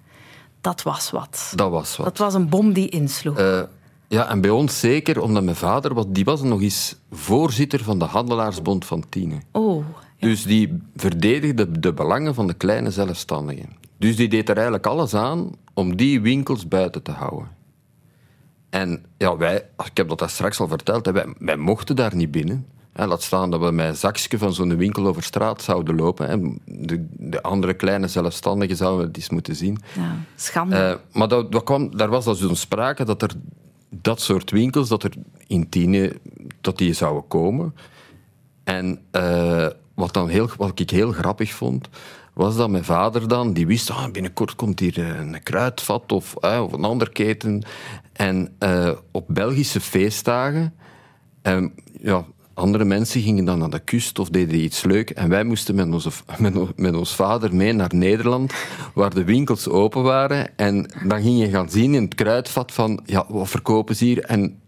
Dat 0.61 0.83
was 0.83 1.11
wat. 1.11 1.53
Dat 1.55 1.71
was 1.71 1.97
wat. 1.97 2.05
Dat 2.05 2.17
was 2.17 2.33
een 2.33 2.49
bom 2.49 2.73
die 2.73 2.89
insloeg. 2.89 3.37
Eh, 3.37 3.61
ja, 4.07 4.29
en 4.29 4.41
bij 4.41 4.49
ons 4.49 4.79
zeker, 4.79 5.21
omdat 5.21 5.43
mijn 5.43 5.55
vader, 5.55 5.93
was, 5.93 6.05
die 6.07 6.23
was 6.23 6.41
nog 6.41 6.61
eens 6.61 6.95
voorzitter 7.11 7.83
van 7.83 7.99
de 7.99 8.05
Handelaarsbond 8.05 8.85
van 8.85 9.03
Tiene. 9.09 9.35
oh, 9.51 9.85
Dus 10.19 10.43
die 10.43 10.81
verdedigde 10.95 11.79
de 11.79 11.93
belangen 11.93 12.33
van 12.33 12.47
de 12.47 12.53
kleine 12.53 12.91
zelfstandigen. 12.91 13.69
Dus 13.97 14.15
die 14.15 14.27
deed 14.27 14.49
er 14.49 14.55
eigenlijk 14.55 14.85
alles 14.85 15.13
aan 15.13 15.51
om 15.73 15.95
die 15.95 16.21
winkels 16.21 16.67
buiten 16.67 17.03
te 17.03 17.11
houden. 17.11 17.47
En 18.71 19.05
ja, 19.17 19.37
wij, 19.37 19.55
ik 19.77 19.97
heb 19.97 20.09
dat 20.09 20.19
daar 20.19 20.29
straks 20.29 20.59
al 20.59 20.67
verteld, 20.67 21.05
hè, 21.05 21.11
wij, 21.11 21.33
wij 21.39 21.57
mochten 21.57 21.95
daar 21.95 22.15
niet 22.15 22.31
binnen. 22.31 22.65
Hè, 22.93 23.05
laat 23.05 23.21
staan 23.21 23.51
dat 23.51 23.59
we 23.59 23.71
met 23.71 23.87
een 23.87 23.95
zakje 23.95 24.37
van 24.37 24.53
zo'n 24.53 24.77
winkel 24.77 25.07
over 25.07 25.23
straat 25.23 25.61
zouden 25.61 25.95
lopen. 25.95 26.29
Hè. 26.29 26.37
De, 26.65 27.05
de 27.17 27.41
andere 27.41 27.73
kleine 27.73 28.07
zelfstandigen 28.07 28.75
zouden 28.75 29.07
het 29.07 29.15
eens 29.15 29.29
moeten 29.29 29.55
zien. 29.55 29.77
ja, 29.95 30.15
schande. 30.35 30.75
Eh, 30.75 30.95
maar 31.13 31.27
dat, 31.27 31.51
dat 31.51 31.63
kwam, 31.63 31.97
daar 31.97 32.09
was 32.09 32.25
dus 32.25 32.39
zo'n 32.39 32.55
sprake 32.55 33.05
dat 33.05 33.21
er 33.21 33.31
dat 33.89 34.21
soort 34.21 34.51
winkels, 34.51 34.89
dat 34.89 35.03
er 35.03 35.13
in 35.47 35.69
Tiene, 35.69 36.15
dat 36.61 36.77
die 36.77 36.93
zouden 36.93 37.27
komen. 37.27 37.75
En 38.63 38.99
eh, 39.11 39.60
wat, 40.11 40.23
dan 40.23 40.33
heel, 40.33 40.49
wat 40.57 40.79
ik 40.79 40.89
heel 40.89 41.11
grappig 41.11 41.53
vond, 41.53 41.89
was 42.33 42.55
dat 42.55 42.69
mijn 42.69 42.83
vader 42.83 43.27
dan, 43.27 43.53
die 43.53 43.67
wist, 43.67 43.89
ah, 43.89 44.11
binnenkort 44.11 44.55
komt 44.55 44.79
hier 44.79 44.99
eh, 44.99 45.19
een 45.19 45.43
kruidvat 45.43 46.11
of, 46.11 46.35
eh, 46.35 46.61
of 46.63 46.71
een 46.71 46.83
ander 46.83 47.09
keten. 47.09 47.63
En 48.13 48.55
eh, 48.59 48.91
op 49.11 49.25
Belgische 49.27 49.81
feestdagen, 49.81 50.73
eh, 51.41 51.65
ja, 52.01 52.25
andere 52.53 52.85
mensen 52.85 53.21
gingen 53.21 53.45
dan 53.45 53.59
naar 53.59 53.69
de 53.69 53.79
kust 53.79 54.19
of 54.19 54.29
deden 54.29 54.59
iets 54.59 54.83
leuk. 54.83 55.09
En 55.09 55.29
wij 55.29 55.43
moesten 55.43 55.75
met 55.75 55.93
onze, 55.93 56.09
met, 56.39 56.77
met 56.77 56.95
ons 56.95 57.15
vader 57.15 57.55
mee 57.55 57.73
naar 57.73 57.95
Nederland, 57.95 58.53
waar 58.93 59.13
de 59.13 59.23
winkels 59.23 59.67
open 59.67 60.03
waren. 60.03 60.57
En 60.57 60.91
dan 61.07 61.21
ging 61.21 61.39
je 61.39 61.49
gaan 61.49 61.69
zien 61.69 61.93
in 61.93 62.03
het 62.03 62.15
kruidvat 62.15 62.71
van, 62.71 63.01
ja, 63.05 63.25
wat 63.27 63.49
verkopen 63.49 63.95
ze 63.95 64.05
hier? 64.05 64.23
En 64.23 64.60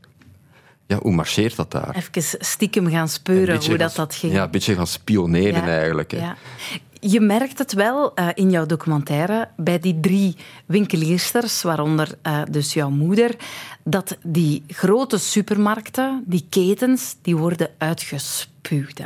ja, 0.96 1.00
hoe 1.02 1.12
marcheert 1.14 1.56
dat 1.56 1.72
daar? 1.72 1.96
Even 1.96 2.38
stiekem 2.40 2.90
gaan 2.90 3.10
speuren 3.10 3.56
hoe 3.66 3.78
dat, 3.78 3.94
gaan- 3.94 4.06
dat 4.06 4.16
ging. 4.16 4.34
Ja, 4.34 4.44
een 4.44 4.52
beetje 4.52 4.76
gaan 4.76 4.88
spioneren 4.88 5.62
Ja, 5.66 5.68
eigenlijk. 5.68 6.12
Hè. 6.12 6.18
ja. 6.18 6.36
Je 7.00 7.20
merkt 7.20 7.58
het 7.58 7.74
wel 7.74 8.14
eh, 8.16 8.28
in 8.34 8.50
jouw 8.50 8.66
documentaire, 8.66 9.48
bij 9.58 9.80
die 9.80 10.00
drie 10.00 10.36
winkeliersters, 10.66 11.62
waaronder 11.62 12.10
eh, 12.22 12.42
dus 12.50 12.74
jouw 12.74 12.90
moeder, 12.90 13.36
dat 13.84 14.18
die 14.24 14.64
grote 14.68 15.18
supermarkten, 15.18 16.24
die 16.26 16.46
ketens, 16.50 17.16
die 17.22 17.36
worden 17.38 17.70
uitgespuwd. 17.78 18.98
hè. 18.98 19.06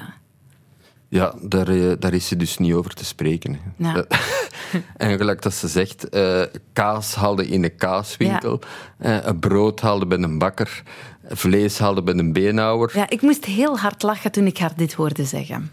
Ja, 1.09 1.33
daar, 1.41 1.67
eh, 1.67 1.91
daar 1.99 2.13
is 2.13 2.27
ze 2.27 2.35
dus 2.35 2.57
niet 2.57 2.73
over 2.73 2.93
te 2.93 3.05
spreken. 3.05 3.59
Ja. 3.75 3.93
Dat- 3.93 4.07
en 4.97 5.17
gelijk 5.17 5.41
dat 5.41 5.53
ze 5.53 5.67
zegt, 5.67 6.09
eh, 6.09 6.41
kaas 6.73 7.15
haalde 7.15 7.47
in 7.47 7.63
een 7.63 7.75
kaaswinkel, 7.75 8.59
eh, 8.97 9.25
een 9.25 9.39
brood 9.39 9.81
haalde 9.81 10.05
bij 10.05 10.17
een 10.17 10.37
bakker, 10.37 10.83
vlees 11.27 11.79
haalde 11.79 12.03
bij 12.03 12.13
een 12.13 12.33
beenhouwer. 12.33 12.91
Ja, 12.97 13.09
ik 13.09 13.21
moest 13.21 13.45
heel 13.45 13.77
hard 13.79 14.03
lachen 14.03 14.31
toen 14.31 14.45
ik 14.47 14.57
haar 14.57 14.71
dit 14.75 14.93
hoorde 14.93 15.23
zeggen. 15.23 15.71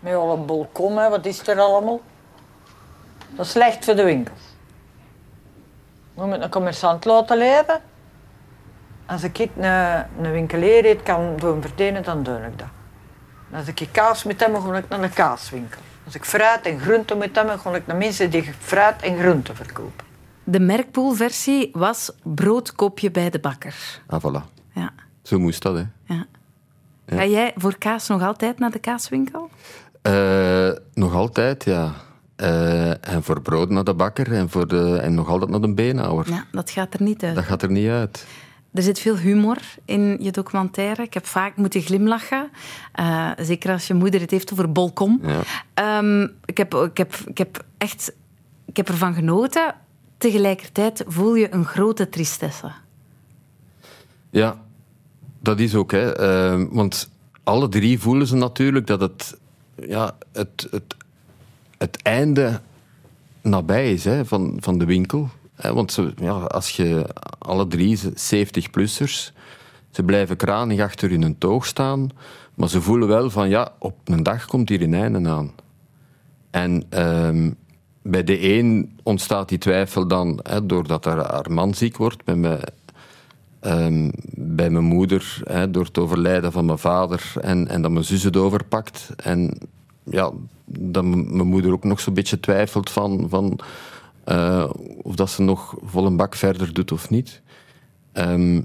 Met 0.00 0.14
al 0.14 0.36
een 0.36 0.46
balkon, 0.46 0.96
hè. 0.98 1.08
wat 1.08 1.26
is 1.26 1.48
er 1.48 1.58
allemaal? 1.58 2.00
Dat 3.36 3.46
is 3.46 3.52
slecht 3.52 3.84
voor 3.84 3.94
de 3.94 4.04
winkels. 4.04 4.38
We 6.14 6.26
moeten 6.26 6.42
een 6.42 6.50
commerçant 6.62 7.04
laten 7.04 7.38
leven. 7.38 7.80
Als 9.06 9.22
ik 9.22 9.38
een, 9.38 9.64
een 9.64 10.32
winkelier 10.32 10.84
eet 10.84 11.02
kan 11.02 11.36
doen 11.36 11.62
verdienen, 11.62 12.02
dan 12.02 12.22
doe 12.22 12.34
ik 12.36 12.58
dat. 12.58 12.66
Als 13.52 13.66
ik 13.66 13.88
kaas 13.92 14.24
moet 14.24 14.40
hebben, 14.40 14.62
ga 14.62 14.76
ik 14.76 14.88
naar 14.88 15.02
een 15.02 15.12
kaaswinkel. 15.12 15.80
Als 16.04 16.14
ik 16.14 16.24
fruit 16.24 16.66
en 16.66 16.80
groenten 16.80 17.16
moet 17.16 17.36
hebben, 17.36 17.58
ga 17.58 17.74
ik 17.74 17.86
naar 17.86 17.96
mensen 17.96 18.30
die 18.30 18.50
fruit 18.58 19.02
en 19.02 19.18
groenten 19.18 19.56
verkopen. 19.56 20.04
De 20.44 20.60
merkpoolversie 20.60 21.70
was 21.72 22.12
brood 22.22 22.72
koop 22.72 22.98
je 22.98 23.10
bij 23.10 23.30
de 23.30 23.38
bakker. 23.38 24.02
Ah, 24.06 24.24
voilà. 24.24 24.44
Ja. 24.74 24.92
Zo 25.22 25.38
moest 25.38 25.62
dat, 25.62 25.76
hè. 25.76 25.84
Ja. 26.04 26.26
Ga 27.06 27.24
jij 27.24 27.52
voor 27.56 27.78
kaas 27.78 28.08
nog 28.08 28.22
altijd 28.22 28.58
naar 28.58 28.70
de 28.70 28.78
kaaswinkel? 28.78 29.50
Eh, 30.02 30.70
nog 30.94 31.14
altijd, 31.14 31.64
ja. 31.64 31.92
Eh, 32.36 33.08
en 33.08 33.22
voor 33.22 33.42
brood 33.42 33.70
naar 33.70 33.84
de 33.84 33.94
bakker 33.94 34.32
en, 34.32 34.50
voor 34.50 34.68
de, 34.68 34.98
en 35.02 35.14
nog 35.14 35.28
altijd 35.28 35.50
naar 35.50 35.60
de 35.60 35.74
beenhouwer. 35.74 36.28
Ja, 36.28 36.44
dat 36.52 36.70
gaat 36.70 36.94
er 36.94 37.02
niet 37.02 37.22
uit. 37.22 37.34
Dat 37.34 37.44
gaat 37.44 37.62
er 37.62 37.70
niet 37.70 37.88
uit. 37.88 38.26
Er 38.72 38.82
zit 38.82 38.98
veel 38.98 39.16
humor 39.16 39.58
in 39.84 40.16
je 40.20 40.30
documentaire. 40.30 41.02
Ik 41.02 41.14
heb 41.14 41.26
vaak 41.26 41.56
moeten 41.56 41.80
glimlachen. 41.80 42.50
Eh, 42.92 43.30
zeker 43.36 43.72
als 43.72 43.86
je 43.86 43.94
moeder 43.94 44.20
het 44.20 44.30
heeft 44.30 44.52
over 44.52 44.72
bolkom. 44.72 45.20
Ja. 45.22 45.40
Ehm, 45.74 46.22
ik, 46.44 46.56
heb, 46.56 46.74
ik, 46.74 46.96
heb, 46.96 47.14
ik 47.26 47.38
heb 47.38 47.64
echt 47.78 48.12
ik 48.70 48.76
heb 48.76 48.88
ervan 48.88 49.14
genoten. 49.14 49.74
Tegelijkertijd 50.18 51.04
voel 51.06 51.34
je 51.34 51.54
een 51.54 51.64
grote 51.64 52.08
tristesse. 52.08 52.72
Ja, 54.30 54.60
dat 55.40 55.60
is 55.60 55.74
ook. 55.74 55.92
Hè. 55.92 56.16
Eh, 56.16 56.64
want 56.70 57.10
alle 57.42 57.68
drie 57.68 58.00
voelen 58.00 58.26
ze 58.26 58.36
natuurlijk 58.36 58.86
dat 58.86 59.00
het, 59.00 59.38
ja, 59.74 60.16
het, 60.32 60.68
het, 60.70 60.96
het 61.78 62.02
einde 62.02 62.60
nabij 63.42 63.92
is 63.92 64.04
hè, 64.04 64.24
van, 64.24 64.56
van 64.60 64.78
de 64.78 64.84
winkel. 64.84 65.28
Want 65.62 65.98
ja, 66.16 66.32
als 66.32 66.70
je 66.76 67.06
alle 67.38 67.66
drie, 67.66 67.98
70-plussers, 68.00 69.32
ze 69.90 70.02
blijven 70.04 70.36
kranig 70.36 70.80
achter 70.80 71.10
hun 71.10 71.38
toog 71.38 71.66
staan, 71.66 72.08
maar 72.54 72.68
ze 72.68 72.80
voelen 72.80 73.08
wel 73.08 73.30
van 73.30 73.48
ja, 73.48 73.72
op 73.78 73.94
een 74.04 74.22
dag 74.22 74.46
komt 74.46 74.68
hier 74.68 74.82
een 74.82 74.94
einde 74.94 75.28
aan. 75.28 75.52
En 76.50 76.84
ehm, 76.88 77.50
bij 78.02 78.24
de 78.24 78.52
een 78.52 78.98
ontstaat 79.02 79.48
die 79.48 79.58
twijfel 79.58 80.06
dan 80.06 80.40
hè, 80.42 80.66
doordat 80.66 81.04
haar, 81.04 81.32
haar 81.32 81.52
man 81.52 81.74
ziek 81.74 81.96
wordt. 81.96 82.24
Bij, 82.24 82.34
mij, 82.34 82.62
ehm, 83.60 84.10
bij 84.34 84.70
mijn 84.70 84.84
moeder, 84.84 85.40
hè, 85.44 85.70
door 85.70 85.84
het 85.84 85.98
overlijden 85.98 86.52
van 86.52 86.64
mijn 86.64 86.78
vader 86.78 87.32
en, 87.40 87.68
en 87.68 87.82
dat 87.82 87.90
mijn 87.90 88.04
zus 88.04 88.22
het 88.22 88.36
overpakt. 88.36 89.10
En 89.16 89.58
ja, 90.04 90.30
dat 90.64 91.04
mijn 91.04 91.46
moeder 91.46 91.72
ook 91.72 91.84
nog 91.84 92.00
zo'n 92.00 92.14
beetje 92.14 92.40
twijfelt 92.40 92.90
van... 92.90 93.26
van 93.28 93.60
Eh, 94.30 94.70
of 95.02 95.14
dat 95.14 95.30
ze 95.30 95.42
nog 95.42 95.74
vol 95.82 96.06
een 96.06 96.16
bak 96.16 96.34
verder 96.34 96.72
doet 96.72 96.92
of 96.92 97.10
niet. 97.10 97.42
Ehm, 98.12 98.60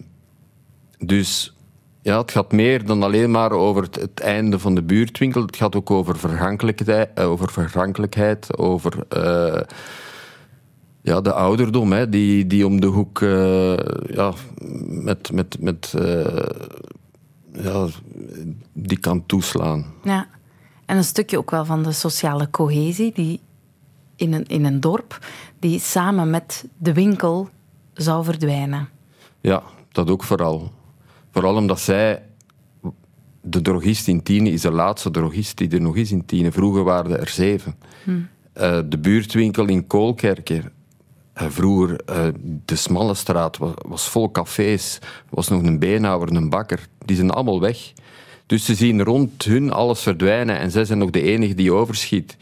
dus 0.98 1.56
ja, 2.02 2.18
het 2.18 2.32
gaat 2.32 2.52
meer 2.52 2.86
dan 2.86 3.04
alleen 3.04 3.32
maar 3.32 3.52
over 3.52 3.82
het, 3.82 4.20
einde 4.20 4.60
van 4.60 4.76
de 4.76 4.84
buurtwinkel. 4.84 5.42
Het 5.42 5.56
gaat 5.56 5.76
ook 5.76 5.92
over 5.92 6.18
vergankelijkheid, 6.18 7.10
eh, 7.14 7.30
over, 7.30 7.52
vergankelijkheid, 7.52 8.58
over 8.58 9.06
eh, 9.10 9.62
ja, 11.02 11.22
de 11.22 11.34
ouderdom 11.34 11.92
hè, 11.92 12.10
die, 12.10 12.48
die 12.48 12.66
om 12.66 12.82
de 12.82 12.88
hoek 12.88 13.20
ja, 14.08 14.34
met, 14.88 15.32
met, 15.32 15.58
met, 15.60 15.94
ja, 17.52 17.88
die 18.74 19.00
kan 19.00 19.26
toeslaan. 19.26 19.86
Ja. 20.04 20.28
En 20.86 20.98
een 20.98 21.04
stukje 21.04 21.38
ook 21.38 21.52
wel 21.52 21.66
van 21.66 21.84
de 21.84 21.92
sociale 21.92 22.50
cohesie 22.50 23.12
die 23.14 23.40
in 24.16 24.34
een, 24.34 24.46
in 24.46 24.66
een 24.66 24.80
dorp, 24.80 25.20
die 25.60 25.80
samen 25.80 26.30
met 26.30 26.66
de 26.78 26.94
winkel 26.94 27.50
zou 27.94 28.24
verdwijnen. 28.24 28.90
Ja, 29.42 29.64
dat 29.92 30.10
ook 30.10 30.24
vooral. 30.24 30.72
Vooral 31.32 31.56
omdat 31.56 31.80
zij... 31.80 32.24
De 33.48 33.62
drogist 33.62 34.08
in 34.08 34.24
Tiene 34.24 34.50
is 34.50 34.62
de 34.62 34.72
laatste 34.72 35.12
drogist 35.12 35.58
die 35.58 35.70
er 35.70 35.82
nog 35.82 35.96
is 35.96 36.12
in 36.12 36.26
Tiene. 36.26 36.52
Vroeger 36.52 36.84
waren 36.84 37.20
er 37.20 37.30
zeven. 37.30 37.76
Eh, 38.54 38.80
de 38.86 38.98
buurtwinkel 38.98 39.66
in 39.66 39.88
Koolkerken. 39.88 40.72
eh, 41.34 41.48
vroeger, 41.50 42.00
eh, 42.06 42.28
de 42.66 42.76
smalle 42.76 43.14
straat 43.14 43.58
was, 43.58 43.74
was 43.88 44.10
vol 44.10 44.32
cafés. 44.32 45.00
Was 45.30 45.48
nog 45.48 45.64
een 45.64 45.80
beenhouwer, 45.80 46.36
een 46.36 46.50
bakker. 46.50 46.88
Die 47.06 47.16
zijn 47.16 47.30
allemaal 47.30 47.60
weg. 47.60 47.94
Dus 48.46 48.66
ze 48.66 48.76
zien 48.76 49.04
rond 49.04 49.44
hun 49.44 49.72
alles 49.72 50.02
verdwijnen. 50.02 50.58
En 50.60 50.72
zij 50.72 50.86
zijn 50.86 51.00
nog 51.00 51.10
de 51.10 51.22
enige 51.22 51.54
die 51.54 51.74
overschiet. 51.74 52.38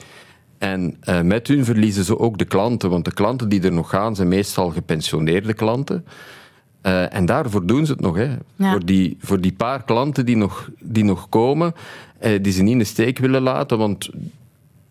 En 0.63 0.97
eh, 0.99 1.21
met 1.21 1.47
hun 1.47 1.65
verliezen 1.65 2.03
ze 2.03 2.19
ook 2.19 2.37
de 2.37 2.45
klanten. 2.45 2.89
Want 2.89 3.05
de 3.05 3.13
klanten 3.13 3.49
die 3.49 3.61
er 3.61 3.71
nog 3.71 3.89
gaan, 3.89 4.15
zijn 4.15 4.27
meestal 4.27 4.69
gepensioneerde 4.69 5.53
klanten. 5.53 6.05
Eh, 6.81 7.13
en 7.13 7.25
daarvoor 7.25 7.65
doen 7.65 7.85
ze 7.85 7.91
het 7.91 8.01
nog. 8.01 8.15
Hè. 8.15 8.35
Ja. 8.55 8.71
Voor, 8.71 8.85
die, 8.85 9.17
voor 9.19 9.41
die 9.41 9.53
paar 9.53 9.83
klanten 9.83 10.25
die 10.25 10.37
nog, 10.37 10.69
die 10.79 11.03
nog 11.03 11.29
komen, 11.29 11.73
eh, 12.19 12.43
die 12.43 12.53
ze 12.53 12.61
niet 12.61 12.71
in 12.71 12.77
de 12.77 12.83
steek 12.83 13.17
willen 13.17 13.41
laten. 13.41 13.77
Want 13.77 14.09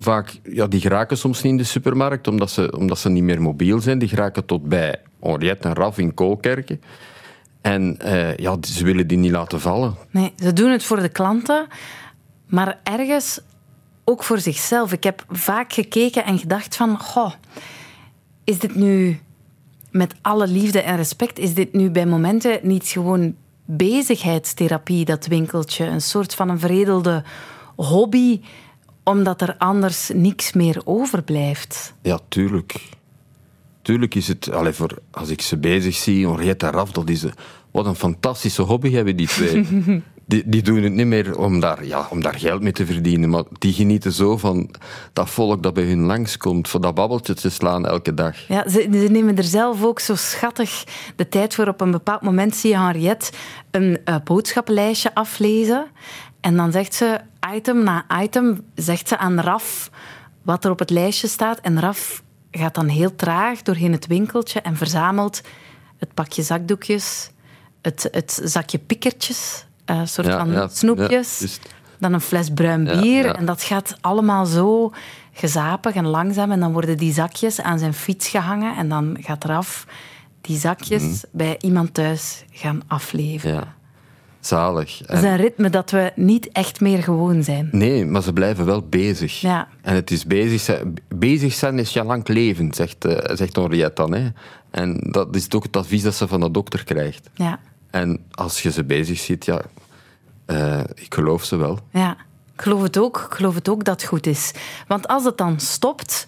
vaak, 0.01 0.41
ja, 0.43 0.67
die 0.67 0.81
geraken 0.81 1.19
soms 1.19 1.43
niet 1.43 1.53
in 1.53 1.59
de 1.59 1.65
supermarkt, 1.65 2.29
omdat 2.29 2.51
ze, 2.51 2.77
omdat 2.77 2.99
ze 2.99 3.09
niet 3.09 3.23
meer 3.23 3.43
mobiel 3.43 3.81
zijn. 3.81 3.99
Die 3.99 4.09
geraken 4.09 4.45
tot 4.45 4.69
bij 4.69 4.97
Henriette 5.21 5.69
en 5.69 5.75
Raf 5.75 5.99
in 5.99 6.15
Koolkerken. 6.15 6.81
En 7.61 7.97
ja, 8.37 8.57
ze 8.61 8.85
willen 8.85 9.07
die 9.07 9.19
niet 9.19 9.31
laten 9.31 9.61
vallen. 9.61 9.95
Nee, 10.11 10.33
ze 10.37 10.53
doen 10.53 10.71
het 10.71 10.85
voor 10.85 11.01
de 11.01 11.09
klanten, 11.09 11.67
maar 12.47 12.79
ergens 12.83 13.41
ook 14.13 14.25
voor 14.25 14.39
zichzelf. 14.39 14.93
Ik 14.93 15.05
heb 15.05 15.25
vaak 15.29 15.73
gekeken 15.73 16.25
en 16.25 16.39
gedacht 16.39 16.77
van, 16.77 16.99
goh, 16.99 17.33
is 18.45 18.59
dit 18.59 18.75
nu 18.75 19.21
met 19.91 20.15
alle 20.23 20.47
liefde 20.47 20.81
en 20.81 20.97
respect, 20.97 21.39
is 21.39 21.55
dit 21.55 21.73
nu 21.73 21.91
bij 21.91 22.07
momenten 22.07 22.61
niet 22.63 22.87
gewoon 22.87 23.35
bezigheidstherapie, 23.65 25.05
dat 25.05 25.27
winkeltje? 25.27 25.85
Een 25.85 26.01
soort 26.01 26.35
van 26.35 26.49
een 26.49 26.59
veredelde 26.59 27.25
hobby, 27.77 28.41
omdat 29.05 29.41
er 29.41 29.55
anders 29.59 30.11
niks 30.15 30.53
meer 30.53 30.81
overblijft. 30.85 31.95
Ja, 32.03 32.19
tuurlijk. 32.29 32.89
Tuurlijk 33.83 34.15
is 34.15 34.29
het, 34.29 34.51
allee, 34.51 34.73
voor, 34.73 34.99
als 35.11 35.29
ik 35.29 35.41
ze 35.41 35.57
bezig 35.57 35.95
zie, 35.95 36.29
Henriette 36.29 36.67
en 36.67 36.73
Raf, 36.73 36.93
dat 36.93 37.09
is 37.09 37.25
wat 37.71 37.87
een 37.87 37.95
fantastische 37.95 38.63
hobby 38.63 38.91
hebben 38.91 39.17
die 39.17 39.27
twee. 39.27 39.67
die, 40.33 40.43
die 40.47 40.63
doen 40.63 40.83
het 40.83 40.93
niet 40.93 41.07
meer 41.07 41.39
om 41.39 41.61
daar, 41.61 41.85
ja, 41.85 42.07
om 42.11 42.23
daar 42.23 42.35
geld 42.35 42.63
mee 42.63 42.73
te 42.73 42.87
verdienen, 42.87 43.31
maar 43.31 43.45
die 43.59 43.73
genieten 43.73 44.13
zo 44.13 44.37
van 44.37 44.71
dat 45.13 45.31
volk 45.31 45.63
dat 45.63 45.75
bij 45.75 45.85
hun 45.85 46.03
langskomt, 46.03 46.69
voor 46.69 46.81
dat 46.81 46.95
babbeltje 46.95 47.35
te 47.35 47.51
slaan 47.51 47.87
elke 47.87 48.15
dag. 48.15 48.37
Ja, 48.49 48.69
ze, 48.69 48.89
ze 48.93 49.09
nemen 49.11 49.37
er 49.37 49.45
zelf 49.45 49.85
ook 49.85 50.01
zo 50.01 50.15
schattig 50.15 50.85
de 51.17 51.29
tijd 51.29 51.55
voor. 51.55 51.67
Op 51.67 51.81
een 51.81 51.91
bepaald 51.91 52.23
moment 52.23 52.57
zie 52.57 52.71
je 52.71 52.79
Henriette 52.79 53.33
een 53.71 53.99
eh, 54.05 54.17
boodschappenlijstje 54.25 55.15
aflezen. 55.15 55.87
En 56.41 56.57
dan 56.57 56.73
zegt 56.73 56.95
ze, 56.95 57.21
item 57.55 57.83
na 57.83 58.05
item, 58.23 58.61
zegt 58.75 59.09
ze 59.09 59.19
aan 59.19 59.41
Raf 59.41 59.91
wat 60.43 60.65
er 60.65 60.71
op 60.71 60.79
het 60.79 60.91
lijstje 60.91 61.29
staat. 61.29 61.61
En 61.61 61.81
Raf 61.81 62.23
gaat 62.51 62.75
dan 62.75 62.89
heel 62.89 63.15
traag 63.15 63.63
doorheen 63.63 63.93
het 63.93 64.07
winkeltje 64.07 64.61
en 64.61 64.77
verzamelt 64.77 65.41
het 65.99 66.15
pakje 66.15 66.43
zakdoekjes, 66.43 67.31
het, 67.83 68.09
het 68.11 68.41
zakje 68.45 68.79
pikkertjes, 68.79 69.67
een 69.85 70.09
soort 70.09 70.27
Ja, 70.27 70.39
van 70.39 70.51
ja, 70.53 70.69
snoepjes. 70.69 71.39
ja. 71.39 71.49
Dan 71.99 72.13
een 72.13 72.21
fles 72.21 72.51
bruin 72.51 72.85
bier. 72.85 73.27
En 73.35 73.45
dat 73.45 73.63
gaat 73.63 73.97
allemaal 74.01 74.47
zo 74.47 74.93
gezapig 75.33 75.95
en 75.95 76.07
langzaam. 76.07 76.51
En 76.53 76.61
dan 76.61 76.73
worden 76.73 76.97
die 76.97 77.13
zakjes 77.13 77.61
aan 77.61 77.79
zijn 77.79 77.95
fiets 77.95 78.29
gehangen. 78.29 78.77
En 78.77 78.89
dan 78.89 79.17
gaat 79.21 79.45
eraf 79.45 79.87
die 80.41 80.59
zakjes 80.59 81.03
Mhm. 81.03 81.15
bij 81.33 81.57
iemand 81.61 81.95
thuis 81.95 82.45
gaan 82.51 82.81
afleveren. 82.87 83.75
Zalig. 84.41 84.97
Dat 84.99 85.17
is 85.17 85.23
En- 85.23 85.31
een 85.31 85.37
ritme 85.37 85.71
dat 85.71 85.91
we 85.91 86.13
niet 86.15 86.49
echt 86.53 86.81
meer 86.81 87.03
gewoon 87.03 87.43
zijn. 87.43 87.69
Nee, 87.73 88.07
maar 88.07 88.23
ze 88.23 88.33
blijven 88.33 88.65
wel 88.65 88.83
bezig. 88.89 89.41
Ja. 89.41 89.69
En 89.83 89.95
het 89.95 90.11
is 90.11 90.25
bezig 90.27 90.61
zijn. 90.61 90.95
Bezig 91.09 91.53
zijn 91.53 91.79
is 91.79 91.93
ja 91.93 92.05
lang 92.05 92.29
leven, 92.29 92.75
zegt, 92.75 93.05
eh, 93.05 93.37
zegt 93.37 93.57
Henriette 93.57 94.03
dan. 94.03 94.13
Hè. 94.15 94.29
En 94.71 95.09
dat 95.11 95.37
is 95.37 95.53
ook 95.53 95.63
het 95.63 95.77
advies 95.77 96.03
dat 96.03 96.15
ze 96.15 96.29
van 96.29 96.41
de 96.41 96.51
dokter 96.51 96.85
krijgt. 96.85 97.31
Ja, 97.35 97.59
En 97.93 98.25
als 98.31 98.63
je 98.63 98.71
ze 98.73 98.85
bezig 98.85 99.19
ziet, 99.19 99.45
ja, 99.45 99.61
eh, 100.47 100.81
ik 100.95 101.15
geloof 101.15 101.45
ze 101.45 101.57
wel. 101.57 101.79
ja. 101.91 102.17
Ik 102.55 102.69
geloof 102.69 102.83
het 102.83 102.99
ook. 102.99 103.27
Ik 103.31 103.35
geloof 103.37 103.55
het 103.55 103.69
ook 103.69 103.85
dat 103.85 104.01
het 104.01 104.09
goed 104.11 104.27
is. 104.27 104.53
Want 104.87 105.09
als 105.09 105.25
het 105.25 105.37
dan 105.39 105.61
stopt, 105.61 106.27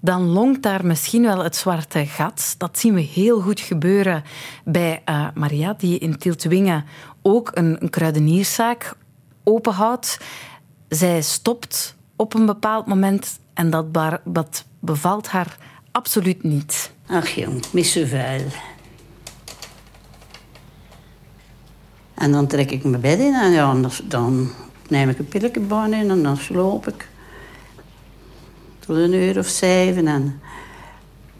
dan 0.00 0.22
longt 0.26 0.62
daar 0.62 0.86
misschien 0.86 1.22
wel 1.22 1.42
het 1.44 1.56
zwarte 1.56 2.06
gat. 2.06 2.54
Dat 2.58 2.78
zien 2.78 2.94
we 2.94 3.00
heel 3.00 3.40
goed 3.40 3.60
gebeuren 3.60 4.24
bij 4.64 5.02
eh, 5.04 5.26
Maria, 5.34 5.74
die 5.78 5.98
in 5.98 6.18
Tieltwingen 6.18 6.84
ook 7.22 7.50
een, 7.54 7.76
een 7.82 7.90
kruidenierszaak 7.90 8.94
openhoudt. 9.44 10.18
Zij 10.88 11.22
stopt 11.22 11.96
op 12.16 12.34
een 12.34 12.46
bepaald 12.46 12.86
moment 12.86 13.38
en 13.54 13.70
dat, 13.70 13.92
bar- 13.92 14.20
dat 14.24 14.64
bevalt 14.80 15.28
haar 15.28 15.56
absoluut 15.92 16.42
niet. 16.42 16.90
Ach 17.06 17.28
jong, 17.28 17.64
mis 17.72 17.92
zoveel. 17.92 18.40
En 22.16 22.32
dan 22.32 22.46
trek 22.46 22.70
ik 22.70 22.84
mijn 22.84 23.00
bed 23.00 23.18
in 23.18 23.34
en 23.34 23.50
ja, 23.50 23.74
dan, 23.74 23.90
dan 24.04 24.50
neem 24.88 25.08
ik 25.08 25.18
een 25.18 25.28
pilletje 25.28 25.60
in 25.90 26.10
en 26.10 26.22
dan 26.22 26.36
sloop 26.36 26.88
ik. 26.88 27.08
Tot 28.78 28.96
een 28.96 29.12
uur 29.12 29.38
of 29.38 29.46
zeven. 29.46 30.06
En, 30.06 30.40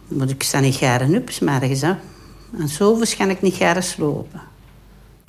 want 0.08 0.30
ik 0.30 0.42
sta 0.42 0.60
niet 0.60 0.82
op, 1.16 1.30
's 1.30 1.40
morgens, 1.40 1.80
hè. 1.80 1.94
En 2.58 2.68
zo 2.68 3.00
kan 3.16 3.30
ik 3.30 3.42
niet 3.42 3.54
graag 3.54 3.84
slopen. 3.84 4.40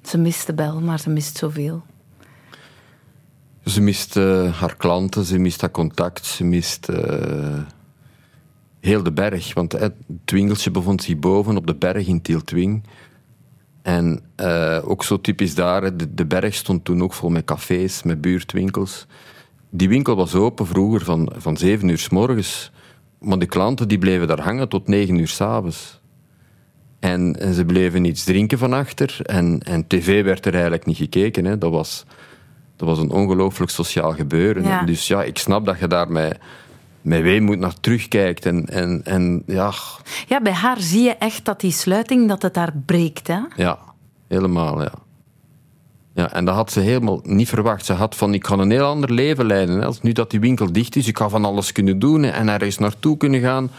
Ze 0.04 0.18
mist 0.18 0.46
de 0.46 0.54
bel, 0.54 0.82
maar 0.82 1.00
ze 1.00 1.10
mist 1.10 1.38
zoveel. 1.38 1.84
Ze 3.66 3.82
mist 3.82 4.18
eh, 4.18 4.60
haar 4.60 4.76
klanten, 4.76 5.26
ze 5.26 5.38
mist 5.38 5.60
dat 5.60 5.72
contact, 5.72 6.26
ze 6.26 6.44
mist 6.44 6.90
eh, 6.90 7.60
heel 8.80 9.04
de 9.04 9.12
berg. 9.12 9.54
Want 9.54 9.72
het 9.72 9.94
winkeltje 10.26 10.72
bevond 10.72 11.04
zich 11.04 11.20
boven 11.20 11.58
op 11.58 11.68
de 11.68 11.76
berg 11.76 12.08
in 12.08 12.22
Tieltwing. 12.22 12.84
En 13.88 14.20
eh, 14.36 14.80
ook 14.84 15.04
zo 15.04 15.22
typisch 15.22 15.56
daar, 15.56 15.98
de, 15.98 16.14
de 16.14 16.26
berg 16.26 16.54
stond 16.56 16.86
toen 16.86 17.04
ook 17.04 17.14
vol 17.14 17.30
met 17.30 17.46
cafés, 17.46 18.04
met 18.04 18.22
buurtwinkels. 18.22 19.06
Die 19.70 19.90
winkel 19.90 20.16
was 20.16 20.36
open 20.36 20.68
vroeger 20.68 21.04
van, 21.04 21.32
van 21.38 21.58
7 21.58 21.90
uur 21.90 21.98
s 21.98 22.10
morgens. 22.10 22.72
Maar 23.20 23.40
de 23.40 23.46
klanten 23.46 23.88
die 23.88 23.98
bleven 23.98 24.28
daar 24.28 24.42
hangen 24.42 24.70
tot 24.70 24.88
9 24.88 25.18
uur 25.18 25.28
s'avonds. 25.28 26.00
En, 27.00 27.40
en 27.40 27.54
ze 27.54 27.66
bleven 27.66 28.06
iets 28.06 28.24
drinken 28.24 28.58
van 28.58 28.74
achter. 28.74 29.20
En, 29.24 29.60
en 29.60 29.88
tv 29.88 30.24
werd 30.24 30.46
er 30.46 30.54
eigenlijk 30.54 30.86
niet 30.86 30.98
gekeken. 30.98 31.46
Hè. 31.46 31.58
Dat, 31.58 31.72
was, 31.72 32.06
dat 32.76 32.88
was 32.88 33.00
een 33.00 33.12
ongelooflijk 33.12 33.72
sociaal 33.72 34.14
gebeuren. 34.14 34.64
Ja. 34.64 34.84
Dus 34.84 35.08
ja, 35.08 35.24
ik 35.24 35.38
snap 35.38 35.66
dat 35.66 35.80
je 35.80 35.88
daar 35.88 36.12
met, 37.08 37.22
weemoed 37.22 37.60
naar 37.60 37.80
terugkijkt. 37.80 38.46
En, 38.46 38.66
en, 38.66 39.02
en 39.04 39.44
ja, 39.46 39.74
Ja, 40.28 40.42
bij 40.42 40.54
haar 40.54 40.82
zie 40.82 41.04
je 41.04 41.16
echt 41.16 41.46
dat 41.46 41.60
die 41.60 41.72
sluiting, 41.72 42.28
dat 42.28 42.42
het 42.42 42.54
daar 42.54 42.74
breekt. 42.86 43.28
Hè? 43.28 43.40
ja, 43.56 43.80
helemaal, 44.28 44.82
ja. 44.82 44.94
Ja, 46.14 46.34
en 46.34 46.46
dat 46.46 46.56
had 46.56 46.72
ze 46.72 46.80
helemaal 46.80 47.20
niet 47.24 47.50
verwacht. 47.50 47.86
Ze 47.86 47.94
had 47.94 48.16
van, 48.16 48.34
ik 48.34 48.48
ga 48.48 48.58
een 48.58 48.72
heel 48.72 48.86
ander 48.86 49.14
leven 49.14 49.46
leiden. 49.46 49.78
Hè. 49.80 49.86
Als 49.86 50.02
nu 50.02 50.12
dat 50.12 50.32
die 50.32 50.40
winkel 50.40 50.72
dicht 50.72 50.96
is, 50.96 51.08
ik 51.08 51.18
ga 51.18 51.30
van 51.30 51.46
alles 51.46 51.72
kunnen 51.72 52.00
doen 52.00 52.24
hè, 52.24 52.30
en 52.30 52.50
ergens 52.50 52.78
naartoe 52.78 53.18
kunnen 53.18 53.42
gaan. 53.42 53.70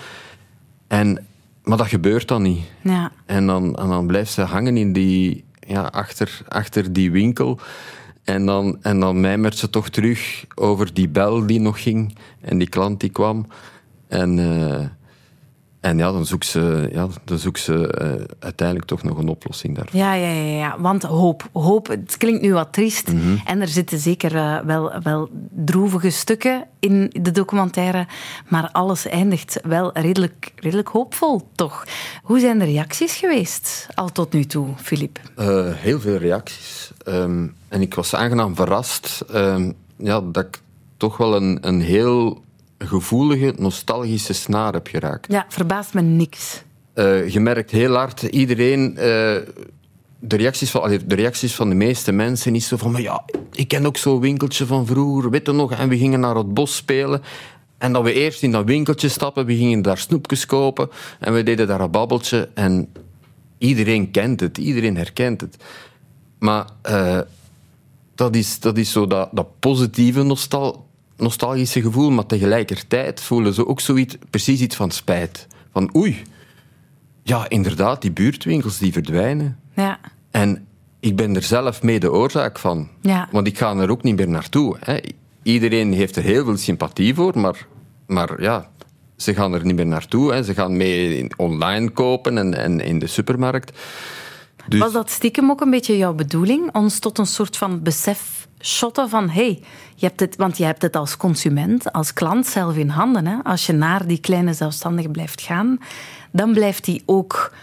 En, 0.86 1.26
maar 1.62 1.76
dat 1.76 1.86
gebeurt 1.86 2.28
dan 2.28 2.42
niet. 2.42 2.60
Ja. 2.82 3.12
En 3.26 3.46
dan, 3.46 3.76
en 3.76 3.88
dan 3.88 4.06
blijft 4.06 4.32
ze 4.32 4.42
hangen 4.42 4.76
in 4.76 4.92
die, 4.92 5.44
ja, 5.60 5.82
achter, 5.82 6.40
achter 6.48 6.92
die 6.92 7.10
winkel. 7.10 7.58
En 8.28 8.46
dan, 8.46 8.78
en 8.82 9.00
dan 9.00 9.20
mijmert 9.20 9.56
ze 9.56 9.70
toch 9.70 9.88
terug 9.88 10.44
over 10.54 10.94
die 10.94 11.08
bel 11.08 11.46
die 11.46 11.60
nog 11.60 11.82
ging 11.82 12.16
en 12.40 12.58
die 12.58 12.68
klant 12.68 13.00
die 13.00 13.10
kwam. 13.10 13.46
En 14.08 14.38
eh, 14.38 14.86
En 15.80 15.98
ja, 15.98 16.12
dan 16.12 16.26
zoekt 16.26 16.46
ze, 16.46 16.88
ja, 16.92 17.06
dan 17.24 17.38
zoekt 17.38 17.60
ze 17.60 17.92
eh, 17.92 18.34
uiteindelijk 18.38 18.88
toch 18.88 19.02
nog 19.02 19.18
een 19.18 19.28
oplossing 19.28 19.76
daarvoor. 19.76 20.00
Ja, 20.00 20.14
ja, 20.14 20.28
ja, 20.28 20.58
ja. 20.58 20.80
want 20.80 21.02
hoop, 21.02 21.48
hoop, 21.52 21.86
het 21.86 22.16
klinkt 22.16 22.42
nu 22.42 22.52
wat 22.52 22.72
triest. 22.72 23.12
Mhm. 23.12 23.36
En 23.44 23.60
er 23.60 23.68
zitten 23.68 23.98
zeker 23.98 24.36
eh, 24.36 24.60
wel, 24.60 24.92
wel 25.02 25.28
droevige 25.50 26.10
stukken 26.10 26.66
in 26.78 27.12
de 27.20 27.30
documentaire. 27.30 28.06
Maar 28.48 28.68
alles 28.72 29.06
eindigt 29.06 29.60
wel 29.62 29.90
redelijk, 29.98 30.52
redelijk 30.56 30.88
hoopvol, 30.88 31.48
toch? 31.54 31.84
Hoe 32.22 32.40
zijn 32.40 32.58
de 32.58 32.64
reacties 32.64 33.16
geweest 33.16 33.86
al 33.94 34.12
tot 34.12 34.32
nu 34.32 34.44
toe, 34.44 34.68
Filip? 34.76 35.20
Eh, 35.36 35.72
heel 35.74 36.00
veel 36.00 36.16
reacties. 36.16 36.90
Ehm, 37.04 37.46
en 37.68 37.80
ik 37.80 37.94
was 37.94 38.14
aangenaam 38.14 38.56
verrast 38.56 39.24
ehm, 39.32 39.72
ja, 39.96 40.20
dat 40.20 40.44
ik 40.44 40.60
toch 40.96 41.16
wel 41.16 41.36
een, 41.36 41.58
een 41.60 41.80
heel 41.80 42.42
gevoelige, 42.78 43.54
nostalgische 43.56 44.32
snaar 44.32 44.72
heb 44.72 44.86
geraakt. 44.86 45.32
Ja, 45.32 45.46
verbaast 45.48 45.94
me 45.94 46.00
niks. 46.00 46.62
Eh, 46.92 47.28
je 47.28 47.40
merkt 47.40 47.70
heel 47.70 47.94
hard, 47.94 48.22
iedereen... 48.22 48.96
eh, 48.96 49.36
de 50.20 50.36
reacties, 50.36 50.70
van, 50.70 51.00
de 51.06 51.14
reacties 51.14 51.54
van 51.54 51.68
de 51.68 51.74
meeste 51.74 52.12
mensen 52.12 52.54
is 52.54 52.68
zo 52.68 52.76
van... 52.76 52.92
Maar 52.92 53.00
ja, 53.00 53.24
ik 53.52 53.68
ken 53.68 53.86
ook 53.86 53.96
zo'n 53.96 54.20
winkeltje 54.20 54.66
van 54.66 54.86
vroeger, 54.86 55.30
weet 55.30 55.46
je 55.46 55.52
nog? 55.52 55.72
En 55.72 55.88
we 55.88 55.98
gingen 55.98 56.20
naar 56.20 56.36
het 56.36 56.54
bos 56.54 56.76
spelen. 56.76 57.22
En 57.78 57.92
dat 57.92 58.02
we 58.02 58.12
eerst 58.12 58.42
in 58.42 58.50
dat 58.50 58.64
winkeltje 58.64 59.08
stappen, 59.08 59.46
we 59.46 59.56
gingen 59.56 59.82
daar 59.82 59.98
snoepjes 59.98 60.46
kopen. 60.46 60.90
En 61.18 61.32
we 61.32 61.42
deden 61.42 61.66
daar 61.66 61.80
een 61.80 61.90
babbeltje. 61.90 62.48
En 62.54 62.92
iedereen 63.58 64.10
kent 64.10 64.40
het, 64.40 64.58
iedereen 64.58 64.96
herkent 64.96 65.40
het. 65.40 65.56
Maar 66.38 66.66
eh, 66.82 67.20
dat, 68.14 68.36
is, 68.36 68.60
dat 68.60 68.76
is 68.76 68.92
zo 68.92 69.06
dat, 69.06 69.28
dat 69.32 69.58
positieve 69.58 70.22
nostal, 70.22 70.87
nostalgische 71.18 71.80
gevoel. 71.82 72.10
Maar 72.10 72.26
tegelijkertijd 72.26 73.20
voelen 73.20 73.54
ze 73.54 73.66
ook 73.66 73.80
zoiets, 73.80 74.16
precies 74.30 74.60
iets 74.60 74.76
van 74.76 74.90
spijt. 74.90 75.46
Van 75.72 75.96
oei, 75.96 76.22
ja, 77.22 77.48
inderdaad, 77.48 78.02
die 78.02 78.10
buurtwinkels 78.12 78.78
die 78.78 78.92
verdwijnen. 78.92 79.58
Ja. 79.74 79.98
En 80.30 80.66
ik 81.00 81.16
ben 81.16 81.36
er 81.36 81.42
zelf 81.42 81.82
mee 81.82 82.00
de 82.00 82.12
oorzaak 82.12 82.58
van. 82.58 82.88
Ja. 83.00 83.28
Want 83.32 83.46
ik 83.46 83.58
ga 83.58 83.76
er 83.76 83.90
ook 83.90 84.02
niet 84.02 84.16
meer 84.16 84.28
naartoe. 84.28 84.76
Hè. 84.80 84.96
Iedereen 85.42 85.92
heeft 85.92 86.16
er 86.16 86.22
heel 86.22 86.44
veel 86.44 86.56
sympathie 86.56 87.14
voor, 87.14 87.38
maar, 87.38 87.66
maar 88.06 88.42
ja, 88.42 88.70
ze 89.16 89.34
gaan 89.34 89.52
er 89.54 89.64
niet 89.64 89.76
meer 89.76 89.86
naartoe. 89.86 90.32
Hè. 90.32 90.42
Ze 90.42 90.54
gaan 90.54 90.76
mee 90.76 91.18
in- 91.18 91.32
online 91.36 91.90
kopen 91.90 92.38
en, 92.38 92.54
en 92.54 92.80
in 92.80 92.98
de 92.98 93.06
supermarkt. 93.06 93.78
Dus, 94.68 94.80
Was 94.80 94.92
dat 94.92 95.10
stiekem 95.10 95.50
ook 95.50 95.60
een 95.60 95.70
beetje 95.70 95.96
jouw 95.96 96.14
bedoeling? 96.14 96.74
Ons 96.74 96.98
tot 96.98 97.18
een 97.18 97.26
soort 97.26 97.56
van 97.56 97.82
besef 97.82 98.37
shotten 98.60 99.08
van... 99.08 99.28
Hey, 99.28 99.62
je 99.94 100.06
hebt 100.06 100.36
want 100.36 100.58
je 100.58 100.64
hebt 100.64 100.82
het 100.82 100.96
als 100.96 101.16
consument, 101.16 101.92
als 101.92 102.12
klant 102.12 102.46
zelf 102.46 102.76
in 102.76 102.88
handen. 102.88 103.26
Hè? 103.26 103.36
Als 103.42 103.66
je 103.66 103.72
naar 103.72 104.06
die 104.06 104.18
kleine 104.18 104.52
zelfstandige 104.52 105.08
blijft 105.08 105.40
gaan, 105.40 105.78
dan 106.32 106.52
blijft 106.52 106.84
die 106.84 107.02
ook 107.06 107.54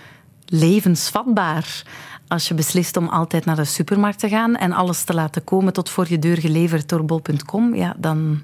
levensvatbaar. 0.46 1.84
Als 2.28 2.48
je 2.48 2.54
beslist 2.54 2.98
om 2.98 3.08
altijd 3.08 3.46
naar 3.46 3.56
de 3.56 3.66
supermarkt 3.66 4.20
te 4.20 4.30
gaan 4.30 4.56
en 4.56 4.72
alles 4.72 5.04
te 5.04 5.14
laten 5.14 5.44
komen 5.44 5.74
tot 5.74 5.90
voor 5.90 6.06
je 6.10 6.20
deur 6.20 6.38
geleverd 6.38 6.90
door 6.90 7.06
bol.com, 7.06 7.76
ja, 7.76 7.96
dan, 7.98 8.42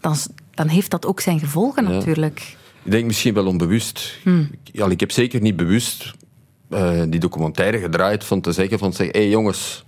dan, 0.00 0.16
dan 0.54 0.68
heeft 0.68 0.90
dat 0.90 1.06
ook 1.06 1.20
zijn 1.20 1.38
gevolgen 1.38 1.84
Ja. 1.84 1.90
natuurlijk. 1.90 2.56
Ik 2.82 2.90
denk 2.90 3.04
misschien 3.06 3.34
wel 3.34 3.46
onbewust. 3.46 4.18
Ja, 4.62 4.86
ik 4.86 5.00
heb 5.00 5.10
zeker 5.10 5.40
niet 5.40 5.56
bewust 5.56 6.12
eh, 6.68 7.02
die 7.08 7.20
documentaire 7.20 7.78
gedraaid 7.78 8.24
van 8.24 8.40
te 8.40 8.52
zeggen 8.52 8.78
van 8.78 8.92
zeg, 8.92 9.06
hé 9.12 9.18
hey 9.18 9.28
jongens, 9.28 9.84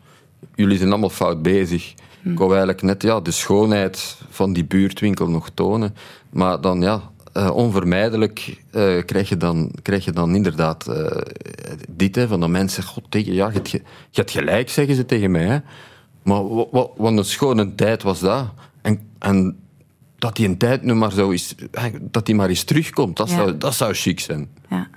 jullie 0.54 0.76
zijn 0.78 0.90
allemaal 0.90 1.10
fout 1.10 1.42
bezig. 1.42 1.94
Ik 2.24 2.38
wou 2.38 2.50
eigenlijk 2.50 2.82
net 2.82 3.02
ja, 3.02 3.20
de 3.20 3.30
schoonheid 3.30 4.16
van 4.30 4.52
die 4.52 4.64
buurtwinkel 4.64 5.28
nog 5.30 5.50
tonen. 5.54 5.94
Maar 6.30 6.60
dan 6.60 6.80
ja, 6.80 7.00
eh, 7.32 7.50
onvermijdelijk 7.50 8.56
eh, 8.70 9.04
krijg, 9.04 9.28
je 9.28 9.36
dan, 9.36 9.70
krijg 9.82 10.04
je 10.04 10.12
dan 10.12 10.34
inderdaad 10.34 10.86
eh, 10.86 11.16
dit 11.88 12.14
hè, 12.16 12.26
van 12.28 12.40
de 12.40 12.48
mensen. 12.48 12.82
God, 12.82 13.04
tegen, 13.08 13.32
ja, 13.32 13.46
je, 13.46 13.52
hebt 13.52 13.70
je 13.70 13.82
hebt 14.12 14.30
gelijk, 14.30 14.70
zeggen 14.70 14.94
ze 14.94 15.06
tegen 15.06 15.30
mij. 15.30 15.44
Hè. 15.44 15.58
Maar 16.22 16.48
wa- 16.48 16.66
wa- 16.70 16.88
wat 16.96 17.12
een 17.12 17.24
schone 17.24 17.74
tijd 17.74 18.02
was 18.02 18.20
dat. 18.20 18.46
En, 18.82 19.00
en 19.18 19.56
dat 20.18 20.36
die 20.36 20.48
een 20.48 20.58
tijd 20.58 20.82
nu 20.82 20.94
maar 20.94 21.12
zo 21.12 21.30
is, 21.30 21.54
dat 22.00 22.26
die 22.26 22.34
maar 22.34 22.48
eens 22.48 22.64
terugkomt, 22.64 23.16
dat, 23.16 23.30
Ja. 23.30 23.36
zou, 23.36 23.58
dat 23.58 23.74
zou 23.74 23.94
chic 23.94 24.20
zijn. 24.20 24.48
Ja. 24.70 24.88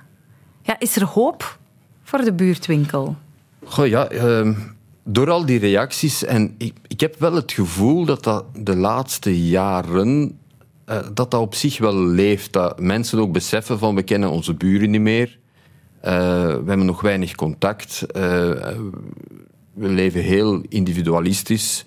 ja, 0.62 0.79
is 0.79 0.95
er 0.95 1.05
hoop 1.05 1.58
voor 2.03 2.19
de 2.19 2.34
buurtwinkel? 2.34 3.15
Goh, 3.65 3.88
ja, 3.88 4.08
ehm, 4.08 4.53
door 5.08 5.30
al 5.30 5.46
die 5.46 5.60
reacties. 5.60 6.24
En 6.24 6.56
ik, 6.58 6.74
ik 6.88 7.00
heb 7.00 7.20
wel 7.20 7.34
het 7.34 7.52
gevoel 7.52 8.06
dat 8.06 8.24
dat 8.24 8.46
de 8.54 8.76
laatste 8.76 9.48
jaren. 9.48 10.39
eh, 10.86 10.98
dat 11.13 11.32
dat 11.32 11.41
op 11.41 11.56
zich 11.56 11.78
wel 11.78 11.96
leeft. 11.96 12.54
Dat 12.54 12.80
mensen 12.80 13.20
ook 13.20 13.32
beseffen 13.32 13.80
van 13.80 13.96
we 13.96 14.04
kennen 14.04 14.30
onze 14.30 14.54
buren 14.54 14.89
niet 14.89 15.02
meer. 15.02 15.39
Eh, 16.02 16.12
we 16.48 16.63
hebben 16.65 16.86
nog 16.86 17.02
weinig 17.02 17.36
contact. 17.36 18.02
Eh, 18.02 18.22
we 19.74 19.88
leven 19.88 20.22
heel 20.22 20.62
individualistisch. 20.70 21.86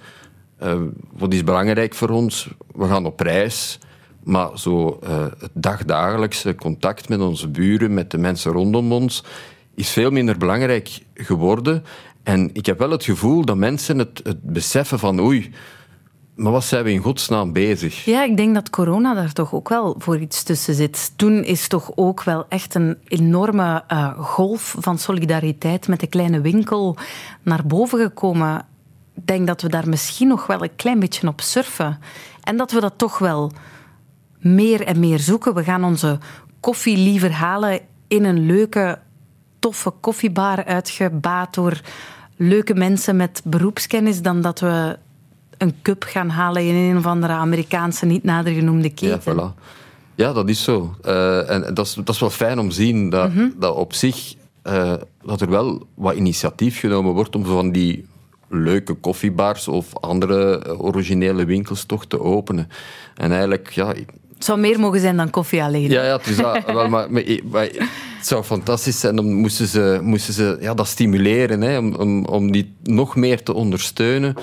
Wat 1.12 1.32
is 1.32 1.44
belangrijk 1.44 1.94
voor 1.94 2.08
ons? 2.08 2.48
We 2.74 2.86
gaan 2.86 3.06
op 3.06 3.20
reis. 3.20 3.78
Maar 4.24 4.58
zo 4.58 4.98
het 5.38 5.50
dagdagelijkse 5.52 6.54
contact 6.54 7.08
met 7.08 7.20
onze 7.20 7.48
buren, 7.48 7.94
met 7.94 8.10
de 8.10 8.18
mensen 8.18 8.52
rondom 8.52 8.92
ons, 8.92 9.24
is 9.78 9.90
veel 9.90 10.10
minder 10.10 10.38
belangrijk 10.38 11.02
geworden. 11.14 11.84
En 12.28 12.50
ik 12.52 12.66
heb 12.66 12.78
wel 12.78 12.90
het 12.90 13.04
gevoel 13.04 13.44
dat 13.44 13.56
mensen 13.56 13.98
het, 13.98 14.20
het 14.22 14.42
beseffen 14.42 14.98
van 14.98 15.20
oei, 15.20 15.50
maar 16.34 16.52
wat 16.52 16.64
zijn 16.64 16.84
we 16.84 16.92
in 16.92 17.02
godsnaam 17.02 17.52
bezig? 17.52 18.04
Ja, 18.04 18.22
ik 18.22 18.36
denk 18.36 18.54
dat 18.54 18.70
corona 18.70 19.14
daar 19.14 19.32
toch 19.32 19.54
ook 19.54 19.68
wel 19.68 19.94
voor 19.98 20.18
iets 20.18 20.42
tussen 20.42 20.74
zit. 20.74 21.12
Toen 21.16 21.44
is 21.44 21.68
toch 21.68 21.90
ook 21.94 22.22
wel 22.22 22.46
echt 22.48 22.74
een 22.74 22.98
enorme 23.04 23.84
eh, 23.86 24.18
golf 24.18 24.76
van 24.78 24.98
solidariteit 24.98 25.88
met 25.88 26.00
de 26.00 26.06
kleine 26.06 26.40
winkel 26.40 26.96
naar 27.42 27.66
boven 27.66 27.98
gekomen. 27.98 28.66
Ik 29.14 29.26
denk 29.26 29.46
dat 29.46 29.62
we 29.62 29.68
daar 29.68 29.88
misschien 29.88 30.28
nog 30.28 30.46
wel 30.46 30.62
een 30.62 30.76
klein 30.76 30.98
beetje 30.98 31.28
op 31.28 31.40
surfen. 31.40 31.98
En 32.42 32.56
dat 32.56 32.72
we 32.72 32.80
dat 32.80 32.94
toch 32.96 33.18
wel 33.18 33.52
meer 34.38 34.86
en 34.86 35.00
meer 35.00 35.18
zoeken. 35.18 35.54
We 35.54 35.64
gaan 35.64 35.84
onze 35.84 36.18
koffie 36.60 36.96
liever 36.96 37.32
halen 37.32 37.80
in 38.08 38.24
een 38.24 38.46
leuke, 38.46 38.98
toffe 39.58 39.90
koffiebar 39.90 40.64
uitgebaat 40.64 41.54
door 41.54 41.80
leuke 42.38 42.74
mensen 42.74 43.16
met 43.16 43.40
beroepskennis 43.44 44.22
dan 44.22 44.40
dat 44.40 44.60
we 44.60 44.98
een 45.58 45.74
cup 45.82 46.02
gaan 46.02 46.28
halen 46.28 46.62
in 46.66 46.74
een 46.74 46.96
of 46.96 47.06
andere 47.06 47.32
Amerikaanse 47.32 48.06
niet 48.06 48.24
nader 48.24 48.52
genoemde 48.52 48.90
Ja, 48.94 49.16
keten. 49.16 49.32
voilà. 49.34 49.60
Ja, 50.14 50.32
dat 50.32 50.48
is 50.48 50.62
zo. 50.62 50.94
Eh, 51.02 51.50
en 51.50 51.74
dat 51.74 51.86
is, 51.86 51.94
dat 51.94 52.08
is 52.14 52.20
wel 52.20 52.30
fijn 52.30 52.58
om 52.58 52.68
te 52.68 52.74
zien 52.74 53.10
dat, 53.10 53.30
dat 53.56 53.74
op 53.76 53.92
zich 53.92 54.34
eh, 54.62 54.94
dat 55.24 55.40
er 55.40 55.50
wel 55.50 55.86
wat 55.94 56.14
initiatief 56.14 56.78
genomen 56.78 57.12
wordt 57.12 57.36
om 57.36 57.44
van 57.44 57.72
die 57.72 58.06
leuke 58.48 58.94
koffiebars 58.94 59.68
of 59.68 59.96
andere 59.96 60.58
eh, 60.58 60.80
originele 60.84 61.44
winkels 61.44 61.84
toch 61.84 62.06
te 62.06 62.20
openen. 62.20 62.68
En 63.14 63.30
eigenlijk, 63.30 63.70
ja, 63.70 63.94
Het 64.38 64.46
zou 64.46 64.58
meer 64.58 64.80
mogen 64.80 65.00
zijn 65.00 65.16
dan 65.16 65.30
koffie 65.30 65.62
alleen. 65.62 65.90
ja, 65.90 66.04
ja 66.04 66.16
het, 66.16 66.26
is 66.26 66.36
wel, 66.36 66.88
maar, 66.88 67.10
zou 68.22 68.44
fantastisch 68.44 69.00
zijn 69.00 69.18
om 69.18 69.32
moesten 69.32 69.66
ze, 69.66 69.98
moesten 70.02 70.34
ze 70.34 70.56
ja, 70.60 70.74
dat 70.74 70.86
stimuleren, 70.86 71.60
hè, 71.60 71.78
om, 71.78 71.94
om, 71.94 72.24
om 72.24 72.52
die 72.52 72.74
nog 72.82 73.16
meer 73.16 73.42
te 73.42 73.52
ondersteunen. 73.52 74.34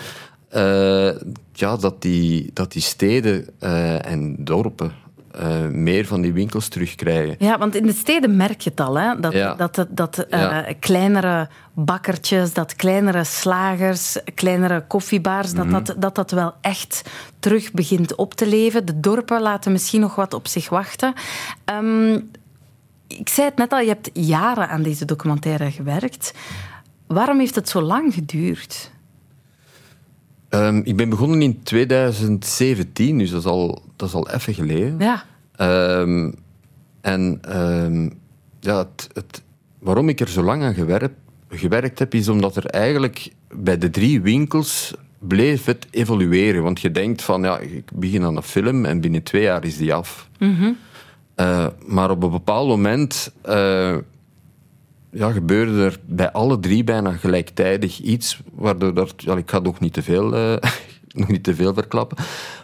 Eh, 0.49 1.11
ja, 1.53 1.77
dat, 1.77 2.01
die, 2.01 2.49
dat 2.53 2.71
die 2.71 2.81
steden 2.81 3.47
eh, 3.59 4.05
en 4.05 4.35
dorpen 4.39 4.91
eh, 5.37 5.67
meer 5.67 6.05
van 6.05 6.21
die 6.21 6.33
winkels 6.33 6.67
terugkrijgen. 6.67 7.35
Ja, 7.39 7.57
want 7.57 7.75
in 7.75 7.85
de 7.85 7.93
steden 7.93 8.35
merk 8.35 8.61
je 8.61 8.69
het 8.69 8.79
al, 8.79 8.95
hè? 8.99 9.19
dat, 9.19 9.33
Ja. 9.33 9.53
dat, 9.55 9.85
dat, 9.89 10.17
eh, 10.17 10.39
Ja. 10.39 10.65
kleinere 10.79 11.49
bakkertjes, 11.73 12.53
dat 12.53 12.75
kleinere 12.75 13.23
slagers, 13.23 14.17
kleinere 14.35 14.83
koffiebars, 14.87 15.53
Mhm. 15.53 15.69
dat, 15.71 15.85
dat, 15.85 16.01
dat 16.01 16.15
dat 16.15 16.31
wel 16.31 16.53
echt 16.61 17.01
terug 17.39 17.71
begint 17.71 18.15
op 18.15 18.33
te 18.33 18.47
leven. 18.47 18.85
De 18.85 18.99
dorpen 18.99 19.41
laten 19.41 19.71
misschien 19.71 20.01
nog 20.01 20.15
wat 20.15 20.33
op 20.33 20.47
zich 20.47 20.69
wachten. 20.69 21.13
Ehm, 21.65 22.13
ik 23.07 23.29
zei 23.29 23.47
het 23.47 23.57
net 23.57 23.71
al, 23.71 23.79
je 23.79 23.87
hebt 23.87 24.09
jaren 24.13 24.69
aan 24.69 24.81
deze 24.83 25.05
documentaire 25.05 25.71
gewerkt. 25.71 26.33
Waarom 27.07 27.39
heeft 27.39 27.55
het 27.55 27.69
zo 27.69 27.81
lang 27.81 28.13
geduurd? 28.13 28.91
Ehm, 30.49 30.81
ik 30.83 30.95
ben 30.95 31.09
begonnen 31.09 31.41
in 31.41 31.63
2017, 31.63 33.17
dus 33.17 33.29
dat 33.29 33.39
is 33.39 33.45
al, 33.45 33.81
dat 33.95 34.07
is 34.07 34.13
al 34.13 34.29
even 34.29 34.53
geleden. 34.53 34.99
Ja, 34.99 35.23
Ehm, 35.55 36.31
en 37.01 37.37
ehm, 37.41 38.09
ja, 38.59 38.77
het, 38.77 39.09
het, 39.13 39.43
waarom 39.79 40.09
ik 40.09 40.19
er 40.19 40.29
zo 40.29 40.43
lang 40.43 40.63
aan 40.63 40.73
gewerkt, 40.73 41.15
gewerkt 41.49 41.99
heb, 41.99 42.13
is 42.13 42.27
omdat 42.27 42.55
er 42.55 42.65
eigenlijk 42.65 43.31
bij 43.55 43.77
de 43.77 43.89
drie 43.89 44.21
winkels 44.21 44.93
bleef 45.19 45.65
het 45.65 45.87
evolueren. 45.91 46.63
Want 46.63 46.81
je 46.81 46.91
denkt 46.91 47.21
van, 47.21 47.41
ja, 47.41 47.59
ik 47.59 47.91
begin 47.93 48.23
aan 48.23 48.35
een 48.35 48.43
film 48.43 48.85
en 48.85 49.01
binnen 49.01 49.23
twee 49.23 49.41
jaar 49.41 49.65
is 49.65 49.77
die 49.77 49.93
af. 49.93 50.29
Eh, 51.35 51.67
maar 51.85 52.09
op 52.09 52.23
een 52.23 52.31
bepaald 52.31 52.67
moment 52.67 53.31
eh, 53.41 53.97
ja, 55.11 55.31
gebeurde 55.31 55.83
er 55.83 55.99
bij 56.05 56.31
alle 56.31 56.59
drie 56.59 56.83
bijna 56.83 57.11
gelijktijdig 57.11 57.99
iets, 57.99 58.39
waardoor 58.53 58.93
dat, 58.93 59.13
ja, 59.17 59.35
ik 59.35 59.49
ga 59.49 59.59
nog 59.59 59.79
niet 59.79 59.93
te 59.93 60.03
veel, 60.03 60.35
eh, 60.35 60.71
nog 61.19 61.27
niet 61.27 61.43
te 61.43 61.55
veel 61.55 61.73
verklappen, 61.73 62.17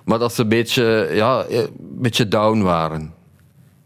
maar 0.05 0.19
dat 0.19 0.33
ze 0.33 0.41
een 0.41 0.49
beetje, 0.49 1.09
ja, 1.13 1.43
eh, 1.43 1.59
een 1.59 1.69
beetje 1.79 2.27
down 2.27 2.61
waren. 2.61 3.13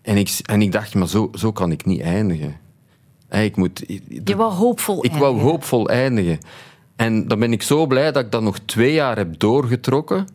En 0.02 0.18
ik, 0.18 0.40
en 0.46 0.62
ik 0.62 0.72
dacht, 0.72 0.96
maar 0.96 1.08
zo, 1.08 1.30
zo 1.34 1.52
kan 1.52 1.72
ik 1.72 1.86
niet 1.86 2.02
eindigen. 2.02 2.58
Ik 3.30 3.56
moet, 3.56 3.84
Je 4.24 4.36
wou 4.36 4.54
hoopvol 4.54 5.06
ik 5.06 5.12
wou 5.12 5.24
eindigen. 5.24 5.50
hoopvol 5.50 5.90
eindigen. 5.90 6.40
En 6.96 7.28
dan 7.28 7.40
ben 7.40 7.52
ik 7.52 7.62
zo 7.62 7.86
blij 7.86 8.12
dat 8.12 8.24
ik 8.24 8.32
dat 8.32 8.42
nog 8.42 8.60
twee 8.60 8.94
jaar 8.94 9.18
heb 9.18 9.40
doorgetrokken. 9.40 10.28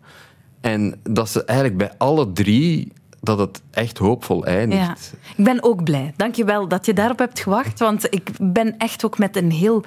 En 0.61 1.01
dat 1.03 1.29
ze 1.29 1.45
eigenlijk 1.45 1.79
bij 1.79 1.93
alle 1.99 2.33
drie, 2.33 2.93
dat 3.21 3.39
het 3.39 3.63
echt 3.71 3.99
hoopvol 3.99 4.45
eindigt. 4.45 5.13
Ja. 5.13 5.33
Ik 5.37 5.45
ben 5.45 5.63
ook 5.63 5.85
blij. 5.85 6.13
Dank 6.17 6.35
je 6.35 6.45
wel 6.45 6.69
dat 6.69 6.87
je 6.87 6.93
daarop 6.93 7.19
hebt 7.19 7.41
gewacht. 7.41 7.79
Want 7.79 8.15
ik 8.15 8.31
ben 8.41 8.77
echt 8.79 9.05
ook 9.05 9.19
met 9.19 9.37
een 9.37 9.51
heel 9.51 9.85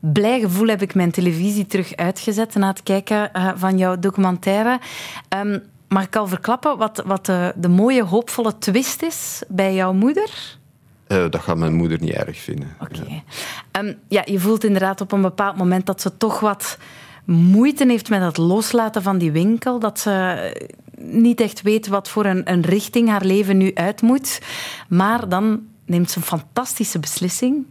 blij 0.00 0.40
gevoel 0.40 0.68
heb 0.68 0.82
ik 0.82 0.94
mijn 0.94 1.10
televisie 1.10 1.66
terug 1.66 1.96
uitgezet 1.96 2.54
na 2.54 2.66
het 2.68 2.82
kijken 2.82 3.32
eh, 3.32 3.50
van 3.54 3.78
jouw 3.78 3.98
documentaire. 3.98 4.80
Ehm, 5.28 5.58
mag 5.88 6.04
ik 6.04 6.16
al 6.16 6.26
verklappen 6.26 6.78
wat, 6.78 7.02
wat 7.06 7.26
de, 7.26 7.52
de 7.56 7.68
mooie, 7.68 8.04
hoopvolle 8.04 8.58
twist 8.58 9.02
is 9.02 9.42
bij 9.48 9.74
jouw 9.74 9.92
moeder? 9.92 10.58
Eh, 11.06 11.24
dat 11.30 11.40
gaat 11.40 11.56
mijn 11.56 11.74
moeder 11.74 12.00
niet 12.00 12.12
erg 12.12 12.38
vinden. 12.38 12.68
Oké. 12.80 13.22
Ehm, 13.70 13.94
ja, 14.08 14.22
je 14.24 14.40
voelt 14.40 14.64
inderdaad 14.64 15.00
op 15.00 15.12
een 15.12 15.22
bepaald 15.22 15.56
moment 15.56 15.86
dat 15.86 16.00
ze 16.00 16.16
toch 16.16 16.40
wat 16.40 16.78
moeite 17.24 17.86
heeft 17.86 18.08
met 18.08 18.22
het 18.22 18.36
loslaten 18.36 19.02
van 19.02 19.18
die 19.18 19.32
winkel. 19.32 19.78
Dat 19.78 20.00
ze 20.00 20.66
niet 20.98 21.40
echt 21.40 21.62
weet 21.62 21.86
wat 21.86 22.08
voor 22.08 22.24
een, 22.24 22.50
een 22.50 22.62
richting 22.62 23.08
haar 23.08 23.24
leven 23.24 23.56
nu 23.56 23.70
uit 23.74 24.02
moet. 24.02 24.40
Maar 24.88 25.28
dan 25.28 25.60
neemt 25.86 26.10
ze 26.10 26.18
een 26.18 26.24
fantastische 26.24 26.98
beslissing. 26.98 27.64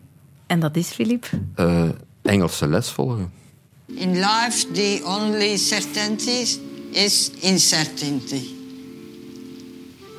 En 0.47 0.59
dat 0.59 0.75
is, 0.75 0.91
Filip? 0.91 1.29
Engelse 2.29 2.67
les 2.67 2.89
volgen. 2.89 3.31
In 3.85 4.11
life, 4.13 4.65
the 4.73 5.01
only 5.05 5.57
certainty 5.57 6.45
is 6.91 7.31
uncertainty. 7.43 8.41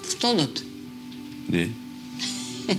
Verstond 0.03 0.41
het? 0.41 0.65
Nee. 1.47 1.75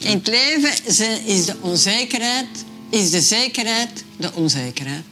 In 0.00 0.16
het 0.16 0.26
leven 0.26 0.70
is 0.84 0.96
de- 0.96 1.22
is 1.24 1.46
de 1.46 1.56
onzekerheid, 1.60 2.64
is 2.90 3.10
de 3.10 3.20
zekerheid 3.20 4.04
de 4.16 4.32
onzekerheid. 4.34 5.04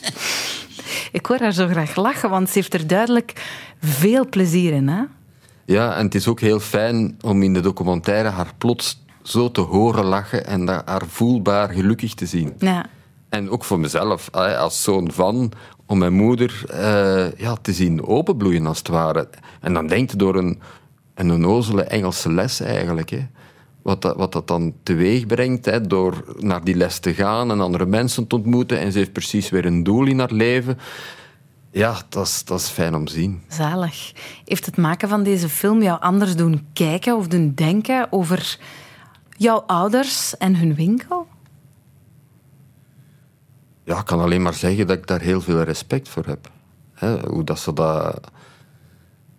Ik 1.12 1.26
hoor 1.26 1.38
haar 1.40 1.52
zo 1.52 1.66
graag 1.68 1.96
lachen, 1.96 2.30
want 2.30 2.48
ze 2.48 2.54
heeft 2.54 2.74
er 2.74 2.86
duidelijk 2.86 3.32
veel 3.82 4.28
plezier 4.28 4.72
in. 4.72 4.88
Hè? 4.88 5.02
Ja, 5.66 5.96
en 5.96 6.04
het 6.04 6.14
is 6.14 6.26
ook 6.26 6.40
heel 6.40 6.60
fijn 6.60 7.16
om 7.20 7.42
in 7.42 7.54
de 7.54 7.60
documentaire 7.60 8.28
haar 8.28 8.52
plots 8.58 8.98
zo 9.22 9.50
te 9.50 9.60
horen 9.60 10.04
lachen 10.04 10.46
en 10.46 10.64
dat- 10.66 10.82
haar 10.84 11.06
voelbaar 11.06 11.68
gelukkig 11.68 12.14
te 12.14 12.26
zien. 12.26 12.52
Ja. 12.58 12.86
En 13.28 13.50
ook 13.50 13.64
voor 13.64 13.80
mezelf, 13.80 14.30
als 14.30 14.82
zoon 14.82 15.12
van, 15.12 15.52
om 15.86 15.98
mijn 15.98 16.12
moeder 16.12 16.62
eh, 16.68 17.32
ja, 17.32 17.56
te 17.62 17.72
zien 17.72 18.06
openbloeien 18.06 18.66
als 18.66 18.78
het 18.78 18.88
ware. 18.88 19.28
En 19.60 19.72
dan 19.72 19.86
denkt 19.86 20.10
je 20.10 20.16
door 20.16 20.36
een, 20.36 20.60
een 21.14 21.30
onnozele 21.32 21.82
Engelse 21.82 22.32
les 22.32 22.60
eigenlijk. 22.60 23.10
Hè. 23.10 23.26
Wat, 23.82 24.02
dat, 24.02 24.16
wat 24.16 24.32
dat 24.32 24.48
dan 24.48 24.74
teweeg 24.82 25.26
brengt, 25.26 25.64
hè, 25.64 25.80
door 25.80 26.24
naar 26.38 26.64
die 26.64 26.74
les 26.74 26.98
te 26.98 27.14
gaan 27.14 27.50
en 27.50 27.60
andere 27.60 27.86
mensen 27.86 28.26
te 28.26 28.34
ontmoeten. 28.34 28.78
En 28.78 28.92
ze 28.92 28.98
heeft 28.98 29.12
precies 29.12 29.50
weer 29.50 29.64
een 29.66 29.82
doel 29.82 30.06
in 30.06 30.18
haar 30.18 30.32
leven. 30.32 30.78
Ja, 31.70 31.96
dat 32.08 32.26
is, 32.26 32.44
dat 32.44 32.60
is 32.60 32.68
fijn 32.68 32.94
om 32.94 33.04
te 33.04 33.12
zien. 33.12 33.42
Zalig. 33.48 34.12
Heeft 34.44 34.66
het 34.66 34.76
maken 34.76 35.08
van 35.08 35.22
deze 35.22 35.48
film 35.48 35.82
jou 35.82 36.00
anders 36.00 36.36
doen 36.36 36.66
kijken 36.72 37.16
of 37.16 37.28
doen 37.28 37.52
denken 37.54 38.06
over 38.10 38.58
jouw 39.40 39.62
ouders 39.66 40.36
en 40.36 40.56
hun 40.56 40.74
winkel? 40.74 41.26
Ja, 43.84 43.98
ik 43.98 44.04
kan 44.04 44.20
alleen 44.20 44.42
maar 44.42 44.54
zeggen 44.54 44.86
dat 44.86 44.96
ik 44.96 45.06
daar 45.06 45.20
heel 45.20 45.40
veel 45.40 45.62
respect 45.62 46.08
voor 46.08 46.26
heb. 46.26 46.50
Hoe, 47.26 47.44
dat 47.44 47.58
ze 47.58 47.72
dat, 47.72 48.30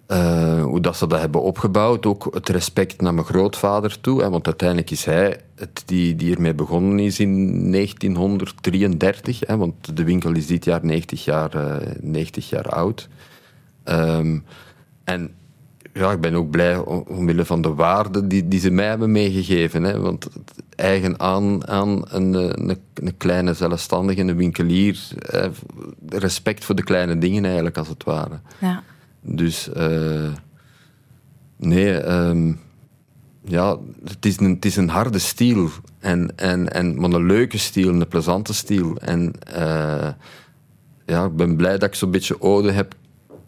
eh, 0.07 0.63
hoe 0.63 0.79
dat 0.79 0.97
ze 0.97 1.07
dat 1.07 1.19
hebben 1.19 1.41
opgebouwd. 1.41 2.05
Ook 2.05 2.27
het 2.33 2.49
respect 2.49 3.01
naar 3.01 3.13
mijn 3.13 3.25
grootvader 3.25 4.01
toe. 4.01 4.29
Want 4.29 4.45
uiteindelijk 4.45 4.91
is 4.91 5.05
hij 5.05 5.41
het 5.55 5.83
die, 5.85 6.15
die 6.15 6.35
ermee 6.35 6.53
begonnen 6.53 6.99
is 6.99 7.19
in 7.19 7.69
1933. 7.71 9.39
Hè, 9.39 9.57
want 9.57 9.95
de 9.97 10.03
winkel 10.03 10.31
is 10.31 10.47
dit 10.47 10.65
jaar 10.65 10.85
90 10.85 11.25
jaar, 11.25 11.55
eh, 11.55 11.95
90 11.99 12.49
jaar 12.49 12.69
oud. 12.69 13.09
Ehm, 13.83 14.39
en 15.03 15.35
ja, 15.93 16.11
ik 16.11 16.21
ben 16.21 16.33
ook 16.33 16.49
blij 16.49 16.77
om- 16.77 17.03
omwille 17.07 17.45
van 17.45 17.61
de 17.61 17.73
waarden 17.73 18.27
die, 18.27 18.47
die 18.47 18.59
ze 18.59 18.69
mij 18.71 18.87
hebben 18.87 19.11
meegegeven. 19.11 19.83
Hè. 19.83 19.99
Want 19.99 20.23
het 20.23 20.63
eigen 20.75 21.19
aan, 21.19 21.67
aan 21.67 22.01
een, 22.07 22.35
eh, 22.35 22.41
een, 22.67 22.77
een 22.93 23.17
kleine 23.17 23.53
zelfstandige, 23.53 24.21
een 24.21 24.35
winkelier. 24.35 25.07
eh, 25.19 25.47
respect 26.07 26.65
voor 26.65 26.75
de 26.75 26.83
kleine 26.83 27.17
dingen 27.17 27.45
eigenlijk, 27.45 27.77
als 27.77 27.87
het 27.87 28.03
ware. 28.03 28.39
Ja. 28.59 28.83
Dus 29.21 29.71
eh, 29.71 30.31
nee, 31.57 31.97
ehm, 31.97 32.53
ja, 33.43 33.77
het 34.03 34.25
is, 34.25 34.39
een, 34.39 34.49
het 34.53 34.65
is 34.65 34.75
een 34.75 34.89
harde 34.89 35.19
stiel. 35.19 35.69
En, 35.99 36.37
en, 36.37 36.73
en, 36.73 36.99
maar 36.99 37.09
een 37.09 37.25
leuke 37.25 37.57
stiel, 37.57 37.89
een 37.89 38.07
plezante 38.07 38.53
stiel. 38.53 38.97
En 38.97 39.33
ja, 41.05 41.25
ik 41.25 41.35
ben 41.35 41.55
blij 41.55 41.71
dat 41.77 41.89
ik 41.89 41.95
zo'n 41.95 42.11
beetje 42.11 42.41
ode 42.41 42.71
heb 42.71 42.95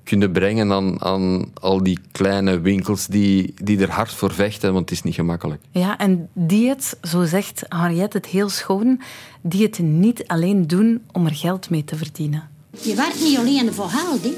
kunnen 0.04 0.32
brengen 0.32 0.72
aan, 0.72 1.02
aan 1.02 1.52
al 1.54 1.84
die 1.84 2.00
kleine 2.12 2.60
winkels 2.60 3.08
die, 3.08 3.54
die 3.64 3.80
er 3.80 3.90
hard 3.92 4.14
voor 4.14 4.34
vechten, 4.34 4.74
want 4.74 4.90
het 4.90 4.98
is 4.98 5.04
niet 5.04 5.16
gemakkelijk. 5.16 5.62
Ja, 5.72 5.98
en 5.98 6.30
die 6.34 6.70
het, 6.70 6.98
zo 7.02 7.26
zegt 7.26 7.62
Henriette 7.70 8.18
het 8.18 8.26
heel 8.26 8.50
schoon, 8.50 9.02
die 9.42 9.64
het 9.64 9.80
niet 9.80 10.28
alleen 10.28 10.68
doen 10.68 11.02
om 11.12 11.26
er 11.26 11.36
geld 11.36 11.70
mee 11.70 11.84
te 11.84 11.96
verdienen. 11.96 12.50
Je 12.82 12.96
werkt 12.96 13.22
niet 13.22 13.38
alleen 13.38 13.74
voor 13.74 13.90
geld, 13.90 14.24
hè. 14.24 14.34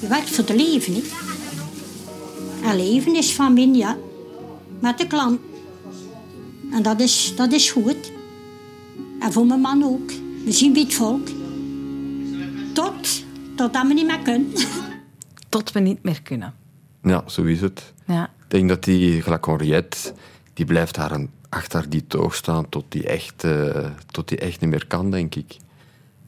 Je 0.00 0.08
werkt 0.08 0.30
voor 0.30 0.44
het 0.44 0.56
leven, 0.56 0.94
hè. 0.94 1.02
En 2.68 2.76
leven 2.76 3.16
is 3.16 3.34
van 3.34 3.52
min, 3.52 3.74
ja. 3.74 3.96
Met 4.80 4.98
de 4.98 5.06
klant. 5.06 5.40
En 6.70 6.82
dat 6.82 7.00
is, 7.00 7.32
dat 7.36 7.52
is 7.52 7.70
goed. 7.70 8.12
En 9.20 9.32
voor 9.32 9.46
mijn 9.46 9.60
man 9.60 9.84
ook. 9.84 10.12
We 10.44 10.52
zien 10.52 10.72
bij 10.72 10.82
het 10.82 10.94
volk. 10.94 11.28
Tot, 12.72 13.23
totdat 13.56 13.86
we 13.86 13.94
niet 13.94 14.06
meer 14.06 14.18
kunnen. 14.22 14.52
Tot 15.48 15.72
we 15.72 15.80
niet 15.80 16.02
meer 16.02 16.22
kunnen. 16.22 16.54
Ja, 17.02 17.24
zo 17.26 17.42
is 17.42 17.60
het. 17.60 17.92
Ja. 18.06 18.24
Ik 18.24 18.50
denk 18.50 18.68
dat 18.68 18.84
die, 18.84 19.22
gelijk 19.22 19.46
Henriette, 19.46 19.98
die 20.54 20.64
blijft 20.64 20.94
daar 20.94 21.12
een, 21.12 21.30
achter 21.48 21.90
die 21.90 22.06
toog 22.06 22.34
staan 22.34 22.68
tot 22.68 22.84
die, 22.88 23.06
echt, 23.06 23.44
eh, 23.44 23.86
tot 24.10 24.28
die 24.28 24.38
echt 24.38 24.60
niet 24.60 24.70
meer 24.70 24.86
kan, 24.86 25.10
denk 25.10 25.34
ik. 25.34 25.56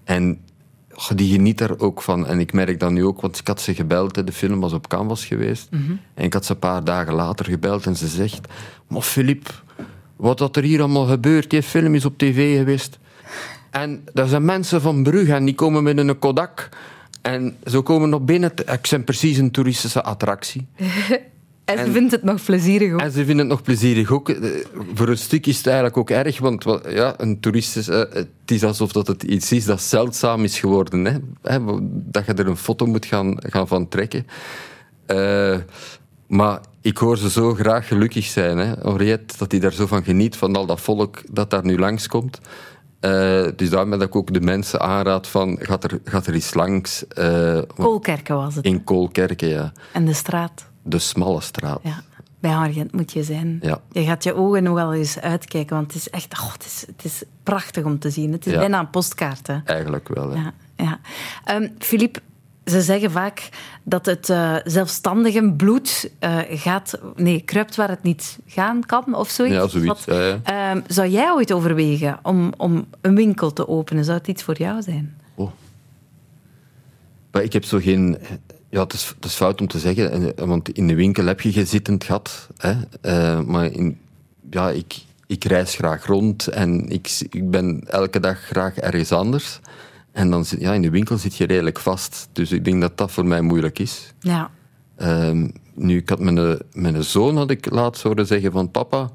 En 0.05 0.41
oh, 0.95 1.11
die 1.15 1.33
geniet 1.33 1.59
daar 1.59 1.79
ook 1.79 2.03
van. 2.03 2.27
En 2.27 2.41
ik 2.41 2.53
merk 2.53 2.81
dat 2.81 2.91
nu 2.91 3.05
ook, 3.05 3.21
want 3.21 3.39
ik 3.39 3.47
had 3.47 3.61
ze 3.61 3.75
gebeld, 3.75 4.17
hè, 4.17 4.25
de 4.25 4.33
film 4.33 4.61
was 4.61 4.73
op 4.73 4.89
Canvas 4.89 5.25
geweest. 5.25 5.69
En 6.15 6.25
ik 6.25 6.33
had 6.33 6.45
ze 6.45 6.53
een 6.53 6.59
paar 6.59 6.85
dagen 6.85 7.15
later 7.15 7.45
gebeld 7.45 7.87
en 7.87 7.97
ze 7.97 8.07
zegt... 8.07 8.49
Maar 8.87 9.03
Filip, 9.03 9.63
wat 10.17 10.39
dat 10.39 10.57
er 10.57 10.63
hier 10.63 10.81
allemaal 10.81 11.07
gebeurt, 11.07 11.51
die 11.51 11.63
film 11.63 11.95
is 11.95 12.05
op 12.05 12.19
tv 12.19 12.59
geweest. 12.59 12.99
En 13.71 14.05
er 14.15 14.29
zijn 14.29 14.45
mensen 14.45 14.81
van 14.81 15.03
Brugge 15.03 15.35
en 15.35 15.45
die 15.45 15.55
komen 15.55 15.83
met 15.83 15.99
een 15.99 16.19
Kodak... 16.19 16.69
En 17.27 17.57
ze 17.65 17.81
komen 17.81 18.09
nog 18.09 18.23
binnen. 18.23 18.53
Ik 18.73 18.89
ben 18.91 19.05
precies 19.05 19.39
een 19.39 19.51
toeristische 19.51 20.03
attractie. 20.03 20.67
En 21.65 21.85
ze 21.85 21.93
vindt 21.93 22.13
het 22.13 22.23
nog 22.23 22.45
plezierig 22.45 22.93
ook. 22.93 23.01
En 23.01 23.11
ze 23.11 23.17
vinden 23.25 23.39
het 23.39 23.49
nog 23.49 23.63
plezierig 23.63 24.11
ook. 24.11 24.29
Eh, 24.29 24.51
Voor 24.95 25.09
een 25.09 25.19
stuk 25.19 25.47
is 25.47 25.57
het 25.57 25.67
eigenlijk 25.67 25.97
ook 25.97 26.11
erg, 26.11 26.39
want 26.39 26.65
ja, 26.89 27.15
een 27.17 27.41
toerist 27.41 27.77
is, 27.77 27.89
eh, 27.89 27.99
het 27.99 28.29
is 28.47 28.65
alsof 28.65 28.93
dat 28.93 29.07
het 29.07 29.23
iets 29.23 29.53
is 29.53 29.65
dat 29.65 29.83
zeldzaam 29.83 30.45
is 30.45 30.59
geworden. 30.59 31.05
Hè? 31.05 31.17
Hè, 31.43 31.59
Dat 31.91 32.27
je 32.27 32.33
er 32.33 32.47
een 32.47 32.57
foto 32.57 32.87
moet 32.87 33.07
gaan, 33.07 33.37
gaan 33.39 33.69
van 33.69 33.89
trekken. 33.89 34.27
Eh, 35.07 35.59
maar 36.27 36.61
ik 36.81 36.99
hoor 36.99 37.19
ze 37.19 37.31
zo 37.31 37.55
graag 37.55 37.89
gelukkig 37.89 38.25
zijn. 38.25 38.59
Hè? 38.59 38.73
Henriette, 38.83 39.35
dat 39.39 39.51
hij 39.51 39.61
daar 39.61 39.73
zo 39.73 39.87
van 39.87 40.05
geniet, 40.05 40.37
van 40.37 40.57
al 40.57 40.67
dat 40.67 40.81
volk 40.81 41.23
dat 41.33 41.51
daar 41.51 41.65
nu 41.65 41.79
langskomt. 41.79 42.41
Eh 43.07 43.47
dus 43.57 43.71
daarom 43.71 43.91
dat 43.91 44.03
ik 44.03 44.17
ook 44.17 44.33
de 44.33 44.41
mensen 44.41 44.81
aanraad 44.81 45.27
van, 45.29 45.59
gaat 45.61 45.85
er, 45.85 46.01
gaat 46.05 46.27
er 46.27 46.35
eens 46.35 46.55
langs. 46.55 47.07
eh, 47.09 47.59
Koolkerken 47.77 48.37
was 48.37 48.55
het. 48.55 48.65
in 48.65 48.85
Koolkerken, 48.85 49.49
ja. 49.49 49.73
En 49.93 50.05
de 50.05 50.13
straat. 50.13 50.67
De 50.83 50.99
smalle 50.99 51.41
straat. 51.41 51.81
Ja. 51.83 52.03
Bij 52.41 52.51
Henriette 52.51 52.97
moet 52.97 53.13
je 53.13 53.23
zijn. 53.23 53.59
Ja. 53.63 53.81
Je 53.93 54.03
gaat 54.05 54.25
je 54.25 54.35
ogen 54.35 54.63
nog 54.63 54.75
wel 54.75 54.95
eens 54.95 55.21
uitkijken, 55.21 55.77
want 55.77 55.87
het 55.93 55.97
is 56.01 56.11
echt 56.11 56.39
oh, 56.39 56.53
het 56.53 56.65
is, 56.65 56.85
het 56.87 57.05
is 57.05 57.23
prachtig 57.43 57.85
om 57.85 57.99
te 57.99 58.11
zien. 58.11 58.33
Het 58.33 58.47
is 58.47 58.53
Ja. 58.53 58.59
bijna 58.59 58.79
een 58.81 58.91
postkaart. 58.91 59.47
Hè. 59.47 59.57
Eigenlijk 59.65 60.09
wel. 60.09 60.31
Hè. 60.31 60.37
Ja, 60.43 60.53
ja. 60.77 60.99
Philippe, 61.79 62.21
ze 62.67 62.83
zeggen 62.83 63.11
vaak 63.11 63.49
dat 63.83 64.07
het 64.07 64.31
eh, 64.31 64.57
zelfstandige 64.65 65.53
bloed 65.57 66.11
eh, 66.19 66.39
gaat, 66.49 66.99
nee, 67.17 67.41
kruipt 67.41 67.77
waar 67.77 67.89
het 67.89 68.03
niet 68.03 68.39
gaan 68.47 68.87
kan 68.87 69.15
of 69.15 69.29
zoiets. 69.29 69.57
Ja, 69.57 69.69
zoiets, 69.69 70.05
Wat, 70.05 70.17
ja, 70.17 70.27
ja. 70.27 70.41
ehm, 70.43 70.81
zou 70.87 71.09
jij 71.09 71.33
ooit 71.33 71.53
overwegen 71.53 72.19
om, 72.23 72.53
om 72.57 72.87
een 73.01 73.15
winkel 73.15 73.53
te 73.53 73.69
openen? 73.69 74.05
Zou 74.05 74.19
het 74.19 74.29
iets 74.29 74.43
voor 74.43 74.59
jou 74.59 74.83
zijn? 74.83 75.17
Maar 77.31 77.45
ik 77.45 77.53
heb 77.53 77.65
zo 77.65 77.79
geen... 77.79 78.19
Ja, 78.71 78.83
het 78.83 78.93
is, 78.93 79.13
het 79.15 79.25
is 79.25 79.35
fout 79.35 79.61
om 79.61 79.67
te 79.67 79.79
zeggen, 79.79 80.37
eh, 80.37 80.45
want 80.47 80.69
in 80.69 80.87
de 80.87 80.95
winkel 80.95 81.27
heb 81.27 81.41
je 81.41 81.53
geen 81.53 81.67
zittend 81.67 82.05
gat. 82.05 82.49
Hè? 82.57 83.43
Maar 83.43 83.73
in, 83.73 83.99
ja, 84.51 84.71
ik, 84.71 84.95
ik 85.27 85.45
reis 85.45 85.75
graag 85.75 86.07
rond 86.07 86.47
en 86.47 86.89
ik, 86.89 87.21
ik 87.31 87.51
ben 87.51 87.83
elke 87.89 88.21
dag 88.21 88.39
graag 88.39 88.77
ergens 88.77 89.13
anders. 89.13 89.61
En 90.17 90.31
dan 90.31 90.45
zit, 90.45 90.61
ja, 90.61 90.73
in 90.73 90.83
de 90.83 90.91
winkel 90.91 91.19
zit 91.19 91.37
je 91.37 91.47
redelijk 91.47 91.79
vast. 91.79 92.29
Dus 92.33 92.53
ik 92.53 92.65
denk 92.65 92.81
dat 92.81 92.99
dat 92.99 93.13
voor 93.13 93.27
mij 93.27 93.41
moeilijk 93.41 93.79
is. 93.79 94.15
Ja. 94.21 94.51
Ehm, 94.97 95.49
nu, 95.75 95.97
ik 95.97 96.09
had 96.09 96.21
mijn, 96.21 96.59
mijn 96.73 97.05
zoon 97.05 97.37
had 97.37 97.51
ik 97.51 97.71
laatst 97.71 98.03
horen 98.03 98.27
zeggen 98.27 98.53
van 98.53 98.71
papa, 98.71 99.11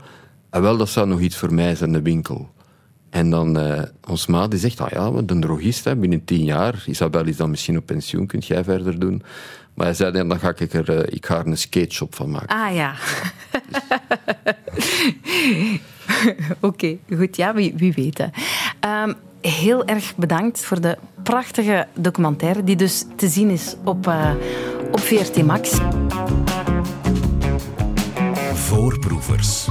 ah, 0.49 0.61
wel, 0.61 0.77
dat 0.77 0.89
zou 0.89 1.07
nog 1.07 1.19
iets 1.19 1.37
voor 1.37 1.53
mij 1.53 1.75
zijn, 1.75 1.91
de 1.91 2.01
winkel. 2.01 2.49
En 3.09 3.29
dan, 3.29 3.59
eh 3.59 3.83
ons 4.07 4.27
ma 4.27 4.47
die 4.47 4.59
zegt, 4.59 4.81
ah 4.81 4.89
ja, 4.89 5.21
de 5.21 5.39
drogist, 5.39 5.83
hè, 5.83 5.95
binnen 5.95 6.25
tien 6.25 6.43
jaar, 6.43 6.83
Isabel 6.85 7.25
is 7.25 7.37
dan 7.37 7.49
misschien 7.49 7.77
op 7.77 7.85
pensioen, 7.85 8.25
kunt 8.25 8.45
jij 8.45 8.63
verder 8.63 8.99
doen. 8.99 9.23
Maar 9.73 9.85
hij 9.85 9.95
zei, 9.95 10.11
dan 10.11 10.39
ga 10.39 10.53
ik 10.57 10.73
er, 10.73 10.97
eh, 10.97 11.15
ik 11.15 11.25
ga 11.25 11.39
er 11.39 11.47
een 11.47 11.57
skateshop 11.57 12.15
van 12.15 12.29
maken. 12.29 12.55
Ah 12.55 12.75
ja. 12.75 12.95
Oké, 16.69 16.97
goed. 17.15 17.35
Ja, 17.35 17.53
wie, 17.53 17.73
wie 17.75 17.93
weet. 17.93 18.17
hè. 18.17 18.27
Heel 19.41 19.85
erg 19.85 20.15
bedankt 20.15 20.59
voor 20.59 20.81
de 20.81 20.97
prachtige 21.23 21.87
documentaire, 21.93 22.63
die 22.63 22.75
dus 22.75 23.05
te 23.15 23.27
zien 23.27 23.49
is 23.49 23.75
op, 23.83 24.07
eh, 24.07 24.31
op 24.91 24.99
VRT 24.99 25.45
Max. 25.45 25.79
Voorproevers. 28.53 29.67